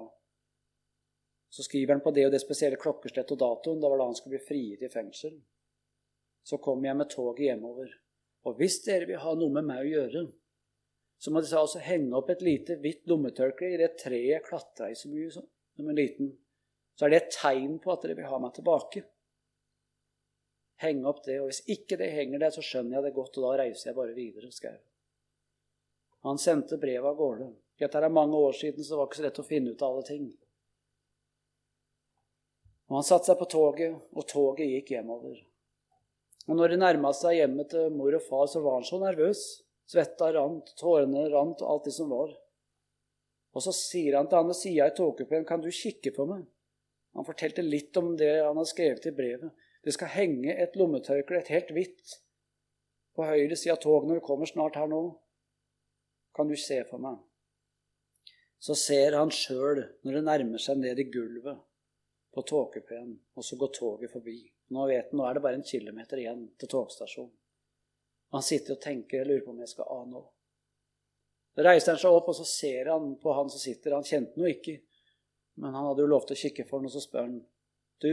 Så 1.52 1.64
skriver 1.66 1.94
han 1.96 2.04
på 2.04 2.12
det 2.16 2.26
og 2.26 2.32
det 2.32 2.40
spesielle 2.40 2.80
klokkeslett 2.80 3.32
og 3.34 3.40
datoen. 3.40 3.80
Da 3.80 3.90
var 3.92 4.00
da 4.00 4.10
han 4.10 4.16
skulle 4.16 4.38
bli 4.38 4.46
frigitt 4.46 4.86
i 4.86 4.92
fengsel. 4.92 5.34
Så 6.42 6.58
kommer 6.58 6.88
jeg 6.88 6.98
med 7.00 7.10
toget 7.12 7.44
hjemover. 7.48 7.90
Og 8.48 8.56
hvis 8.58 8.80
dere 8.86 9.06
vil 9.06 9.20
ha 9.22 9.34
noe 9.38 9.52
med 9.54 9.68
meg 9.68 9.82
å 9.82 9.90
gjøre, 9.90 10.22
så 11.22 11.30
må 11.30 11.42
de 11.42 11.50
altså 11.54 11.82
henge 11.84 12.16
opp 12.18 12.32
et 12.32 12.40
lite 12.42 12.78
hvitt 12.82 13.04
lommetørkle 13.10 13.68
i 13.70 13.78
det 13.78 13.92
treet 14.00 14.30
jeg 14.32 14.46
klatra 14.48 14.88
i 14.90 14.96
så 14.98 15.10
mye 15.12 15.28
som, 15.30 15.44
en 15.78 15.94
liten. 15.94 16.32
Så 16.98 17.06
er 17.06 17.12
det 17.12 17.20
et 17.20 17.36
tegn 17.36 17.76
på 17.82 17.92
at 17.92 18.02
dere 18.02 18.16
vil 18.18 18.26
ha 18.26 18.40
meg 18.42 18.56
tilbake. 18.56 19.04
Henge 20.82 21.06
opp 21.06 21.22
det. 21.28 21.38
Og 21.40 21.52
hvis 21.52 21.62
ikke 21.70 22.00
det 22.00 22.10
henger 22.16 22.42
der, 22.42 22.54
så 22.54 22.64
skjønner 22.64 22.98
jeg 22.98 23.06
det 23.06 23.14
godt, 23.20 23.38
og 23.38 23.46
da 23.46 23.52
reiser 23.62 23.90
jeg 23.90 23.98
bare 24.00 24.16
videre. 24.16 24.50
skrev 24.50 24.80
Han 26.22 26.38
sendte 26.38 26.78
brevet 26.78 27.08
av 27.08 27.16
gårde. 27.18 27.48
Dette 27.82 27.98
er 27.98 28.14
mange 28.14 28.38
år 28.38 28.54
siden, 28.54 28.84
så 28.84 28.94
det 28.94 28.98
var 29.00 29.08
ikke 29.08 29.18
så 29.20 29.24
lett 29.26 29.40
å 29.42 29.46
finne 29.46 29.72
ut 29.72 29.82
av 29.82 29.94
alle 29.94 30.06
ting. 30.06 30.28
Og 32.90 32.98
Han 32.98 33.06
satte 33.08 33.30
seg 33.30 33.40
på 33.40 33.48
toget, 33.50 33.96
og 34.12 34.28
toget 34.28 34.68
gikk 34.68 34.94
hjemover. 34.94 35.40
Og 36.50 36.58
når 36.58 36.74
det 36.74 36.80
nærma 36.82 37.12
seg 37.16 37.38
hjemmet 37.38 37.70
til 37.72 37.90
mor 37.94 38.14
og 38.14 38.24
far, 38.26 38.46
så 38.50 38.62
var 38.62 38.78
han 38.78 38.86
så 38.86 38.98
nervøs. 39.02 39.42
Svetta 39.88 40.30
rant, 40.34 40.72
tårene 40.78 41.28
rant, 41.32 41.62
alt 41.62 41.86
det 41.88 41.94
som 41.96 42.10
var. 42.12 42.32
Og 43.52 43.64
så 43.64 43.74
sier 43.76 44.16
han 44.16 44.28
til 44.28 44.38
han 44.38 44.50
ved 44.50 44.58
sida 44.58 44.88
i 44.88 44.96
togkupeen, 44.96 45.44
'Kan 45.44 45.60
du 45.60 45.70
kikke 45.70 46.14
på 46.16 46.26
meg?' 46.26 46.46
Han 47.14 47.24
fortalte 47.24 47.62
litt 47.62 47.96
om 47.96 48.16
det 48.16 48.40
han 48.40 48.56
hadde 48.56 48.70
skrevet 48.70 49.06
i 49.06 49.10
brevet. 49.10 49.50
Det 49.84 49.92
skal 49.92 50.08
henge 50.08 50.54
et 50.54 50.76
lommetørkle, 50.76 51.38
et 51.38 51.48
helt 51.48 51.70
hvitt, 51.70 52.20
på 53.14 53.26
høyre 53.26 53.56
side 53.56 53.72
av 53.72 53.82
toget 53.82 54.08
når 54.08 54.20
vi 54.20 54.26
kommer 54.26 54.46
snart 54.46 54.76
her 54.76 54.86
nå. 54.86 55.18
Kan 56.34 56.48
du 56.48 56.56
se 56.56 56.80
for 56.88 57.02
meg? 57.02 57.18
Så 58.62 58.76
ser 58.78 59.16
han 59.18 59.32
sjøl, 59.34 59.82
når 60.06 60.16
det 60.16 60.26
nærmer 60.28 60.62
seg 60.62 60.78
ned 60.80 61.00
i 61.02 61.08
gulvet 61.10 61.58
på 62.32 62.44
tåkepenen, 62.48 63.16
og 63.36 63.44
så 63.44 63.58
går 63.60 63.72
toget 63.76 64.12
forbi. 64.12 64.38
Nå 64.72 64.86
vet 64.88 65.10
han, 65.10 65.18
nå 65.18 65.26
er 65.26 65.36
det 65.36 65.42
bare 65.44 65.58
en 65.60 65.66
kilometer 65.66 66.22
igjen 66.22 66.44
til 66.58 66.70
togstasjonen. 66.70 67.34
Han 68.32 68.44
sitter 68.46 68.78
og 68.78 68.80
tenker 68.80 69.18
jeg 69.18 69.28
lurer 69.28 69.42
på 69.44 69.52
om 69.52 69.58
jeg 69.60 69.72
skal 69.74 69.90
av 69.92 70.06
nå. 70.08 70.22
Så 71.52 71.64
reiser 71.66 71.92
han 71.92 72.00
seg 72.00 72.14
opp, 72.16 72.30
og 72.32 72.36
så 72.38 72.46
ser 72.48 72.88
han 72.88 73.10
på 73.20 73.34
han 73.36 73.50
som 73.52 73.60
sitter. 73.60 73.92
Han 73.92 74.06
kjente 74.08 74.40
noe 74.40 74.54
ikke, 74.54 74.78
men 75.60 75.76
han 75.76 75.90
hadde 75.90 76.06
jo 76.06 76.12
lov 76.14 76.24
til 76.24 76.38
å 76.38 76.42
kikke 76.46 76.64
for 76.68 76.80
ham, 76.80 76.88
og 76.88 76.94
så 76.94 77.02
spør 77.04 77.26
han 77.26 77.42
Du, 78.00 78.12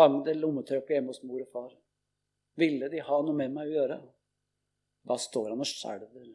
hang 0.00 0.18
det 0.26 0.34
lommetørkle 0.40 0.98
hjemme 0.98 1.14
hos 1.14 1.22
mor 1.22 1.44
og 1.44 1.52
far? 1.52 1.70
Ville 2.58 2.90
de 2.90 3.04
ha 3.04 3.20
noe 3.22 3.36
med 3.36 3.54
meg 3.54 3.70
å 3.70 3.76
gjøre? 3.76 4.00
Da 5.06 5.20
står 5.22 5.52
han 5.52 5.62
og 5.62 5.70
skjelver 5.70 6.26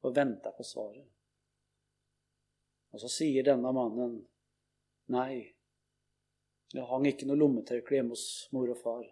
og 0.00 0.14
venter 0.16 0.54
på 0.56 0.64
svaret. 0.66 1.06
Og 2.90 3.02
så 3.02 3.10
sier 3.12 3.46
denne 3.46 3.72
mannen 3.74 4.16
nei, 5.14 5.42
det 6.70 6.86
hang 6.86 7.06
ikke 7.10 7.26
noe 7.26 7.38
lommetørkle 7.38 7.98
hjemme 7.98 8.14
hos 8.14 8.48
mor 8.54 8.70
og 8.70 8.78
far. 8.78 9.04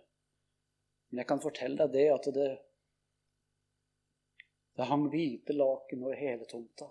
Men 1.08 1.22
jeg 1.22 1.30
kan 1.30 1.42
fortelle 1.42 1.86
deg 1.86 1.94
det 1.94 2.08
at 2.14 2.32
det 2.34 2.48
det 4.78 4.86
hang 4.86 5.08
hvite 5.10 5.56
laken 5.56 6.04
over 6.06 6.14
hele 6.14 6.44
tomta. 6.46 6.86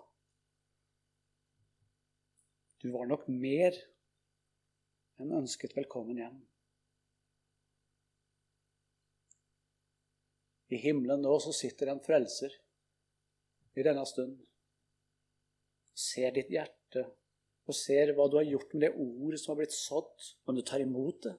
Du 2.84 2.90
var 2.92 3.08
nok 3.08 3.22
mer 3.32 3.72
enn 5.16 5.32
ønsket 5.38 5.72
velkommen 5.72 6.20
hjem. 6.20 6.36
I 10.68 10.82
himmelen 10.82 11.24
nå 11.24 11.32
så 11.40 11.54
sitter 11.56 11.88
en 11.94 12.04
frelser 12.04 12.52
i 13.80 13.86
denne 13.86 14.04
stund. 14.08 14.36
Ser 15.98 16.34
ditt 16.36 16.50
hjerte 16.52 17.04
og 17.68 17.76
ser 17.76 18.14
hva 18.16 18.28
du 18.30 18.38
har 18.38 18.48
gjort 18.48 18.72
med 18.74 18.86
det 18.86 18.94
ordet 18.96 19.40
som 19.42 19.52
har 19.52 19.60
blitt 19.60 19.76
sådd, 19.76 20.28
om 20.48 20.56
du 20.56 20.62
tar 20.64 20.80
imot 20.80 21.20
det. 21.26 21.34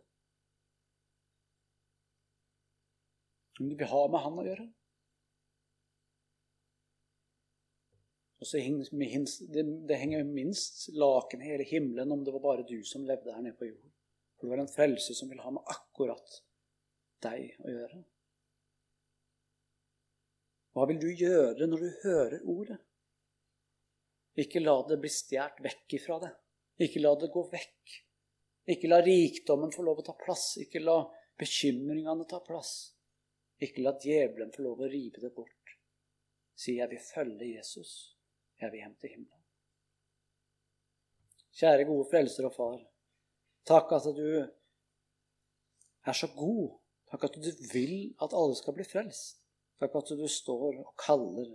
Om 3.60 3.72
du 3.72 3.76
vil 3.76 3.90
ha 3.92 4.04
med 4.08 4.24
Han 4.24 4.38
å 4.40 4.46
gjøre. 4.46 4.68
Og 8.40 8.48
så 8.48 8.62
det, 8.62 9.96
henger 10.00 10.24
minst 10.24 10.86
laken 10.96 11.42
i 11.44 11.50
hele 11.50 11.66
himmelen 11.68 12.14
om 12.16 12.22
det 12.24 12.32
var 12.38 12.46
bare 12.46 12.68
du 12.68 12.78
som 12.88 13.04
levde 13.08 13.34
her 13.36 13.44
nede 13.44 13.58
på 13.60 13.68
jorden. 13.68 13.92
For 14.38 14.48
det 14.48 14.54
var 14.54 14.62
en 14.64 14.72
frelse 14.72 15.16
som 15.18 15.28
ville 15.32 15.44
ha 15.44 15.52
med 15.52 15.74
akkurat 15.74 16.38
deg 17.26 17.58
å 17.60 17.74
gjøre. 17.74 18.00
Hva 20.74 20.86
vil 20.90 21.00
du 21.02 21.10
gjøre 21.10 21.68
når 21.68 21.84
du 21.84 21.90
hører 22.04 22.46
ordet? 22.46 22.78
Ikke 24.40 24.62
la 24.62 24.76
det 24.88 25.00
bli 25.02 25.10
stjålet 25.12 25.64
vekk 25.66 25.98
ifra 25.98 26.20
deg. 26.24 26.36
Ikke 26.86 27.02
la 27.02 27.16
det 27.20 27.32
gå 27.34 27.44
vekk. 27.52 27.96
Ikke 28.70 28.92
la 28.92 29.02
rikdommen 29.04 29.74
få 29.74 29.84
lov 29.84 30.00
å 30.00 30.06
ta 30.06 30.16
plass. 30.20 30.54
Ikke 30.62 30.84
la 30.84 31.02
bekymringene 31.40 32.28
ta 32.30 32.40
plass. 32.46 32.94
Ikke 33.60 33.84
la 33.84 33.96
djevelen 34.00 34.54
få 34.56 34.64
lov 34.68 34.86
å 34.86 34.92
rive 34.92 35.20
det 35.20 35.34
bort. 35.36 35.76
Si 36.56 36.78
'jeg 36.78 36.90
vil 36.90 37.04
følge 37.14 37.52
Jesus' 37.56 38.16
jeg 38.60 38.72
vil 38.72 38.82
hjem 38.84 38.96
til 39.00 39.10
himmelen. 39.14 39.46
Kjære, 41.60 41.86
gode 41.88 42.08
frelser 42.12 42.48
og 42.48 42.56
far. 42.56 42.80
Takk 43.68 43.92
at 43.96 44.08
du 44.16 44.30
er 46.08 46.14
så 46.16 46.28
god. 46.36 46.80
Takk 47.12 47.24
at 47.24 47.38
du 47.40 47.52
vil 47.74 48.14
at 48.22 48.36
alle 48.36 48.56
skal 48.56 48.76
bli 48.78 48.86
frelst. 48.88 49.39
Takk 49.80 49.96
at 49.96 50.14
du 50.20 50.28
står 50.28 50.82
og 50.82 50.96
kaller. 51.00 51.54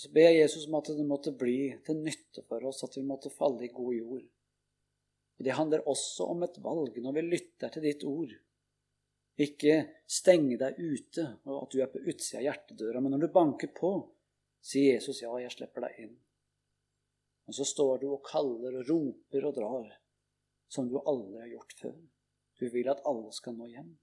Så 0.00 0.08
ber 0.14 0.30
jeg 0.30 0.44
Jesus 0.44 0.68
om 0.68 0.78
at 0.78 0.92
det 0.96 1.06
måtte 1.06 1.32
bli 1.36 1.72
til 1.84 1.98
nytte 2.00 2.44
for 2.48 2.64
oss, 2.70 2.84
at 2.86 2.94
vi 2.96 3.02
måtte 3.04 3.32
falle 3.34 3.66
i 3.66 3.72
god 3.74 3.96
jord. 3.96 4.22
Og 5.40 5.44
Det 5.44 5.56
handler 5.56 5.88
også 5.88 6.28
om 6.30 6.44
et 6.46 6.56
valg 6.62 6.96
når 7.02 7.16
vi 7.16 7.26
lytter 7.26 7.72
til 7.74 7.84
ditt 7.84 8.06
ord. 8.08 8.32
Ikke 9.40 9.76
stenge 10.04 10.58
deg 10.60 10.78
ute, 10.78 11.24
og 11.48 11.62
at 11.62 11.72
du 11.72 11.80
er 11.80 11.88
på 11.92 12.02
utsida 12.04 12.40
av 12.40 12.46
hjertedøra, 12.46 13.00
men 13.00 13.14
når 13.16 13.24
du 13.24 13.34
banker 13.34 13.72
på, 13.76 13.92
sier 14.60 14.98
Jesus, 14.98 15.22
'Ja, 15.22 15.32
jeg 15.40 15.52
slipper 15.52 15.80
deg 15.86 15.96
inn'. 16.04 16.18
Og 17.48 17.54
så 17.54 17.64
står 17.64 18.00
du 18.00 18.12
og 18.12 18.24
kaller 18.24 18.76
og 18.78 18.88
roper 18.88 19.46
og 19.48 19.54
drar, 19.56 19.96
som 20.68 20.88
du 20.88 21.00
aldri 21.00 21.40
har 21.40 21.48
gjort 21.48 21.72
før. 21.80 21.96
Du 22.60 22.68
vil 22.68 22.88
at 22.88 23.00
alle 23.08 23.32
skal 23.32 23.56
nå 23.56 23.66
hjem. 23.66 23.96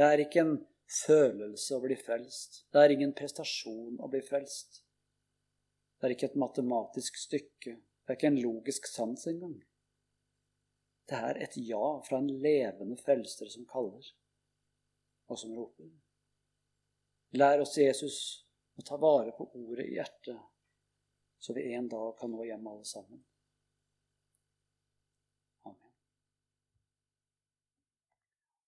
Det 0.00 0.06
er 0.08 0.20
ikke 0.22 0.40
en 0.40 0.54
følelse 0.88 1.76
å 1.76 1.82
bli 1.82 1.96
frelst. 2.00 2.62
Det 2.72 2.80
er 2.80 2.94
ingen 2.94 3.10
prestasjon 3.12 3.98
å 4.00 4.06
bli 4.08 4.22
frelst. 4.24 4.78
Det 6.00 6.08
er 6.08 6.14
ikke 6.14 6.30
et 6.30 6.38
matematisk 6.40 7.18
stykke. 7.20 7.74
Det 7.76 8.08
er 8.08 8.16
ikke 8.16 8.30
en 8.30 8.40
logisk 8.40 8.88
sans 8.88 9.26
engang. 9.28 9.58
Det 11.04 11.20
er 11.20 11.42
et 11.44 11.58
ja 11.68 11.90
fra 12.06 12.16
en 12.16 12.30
levende 12.32 12.96
frelser 12.96 13.52
som 13.52 13.68
kaller, 13.68 14.08
og 15.28 15.42
som 15.42 15.52
roper. 15.58 15.92
Lær 17.36 17.60
oss, 17.60 17.76
Jesus, 17.76 18.16
å 18.80 18.86
ta 18.88 18.96
vare 18.96 19.36
på 19.36 19.50
ordet 19.52 19.84
i 19.84 19.98
hjertet, 19.98 20.40
så 21.36 21.52
vi 21.52 21.74
en 21.74 21.92
dag 21.92 22.16
kan 22.16 22.32
nå 22.32 22.48
hjem 22.48 22.72
alle 22.72 22.88
sammen. 22.88 23.20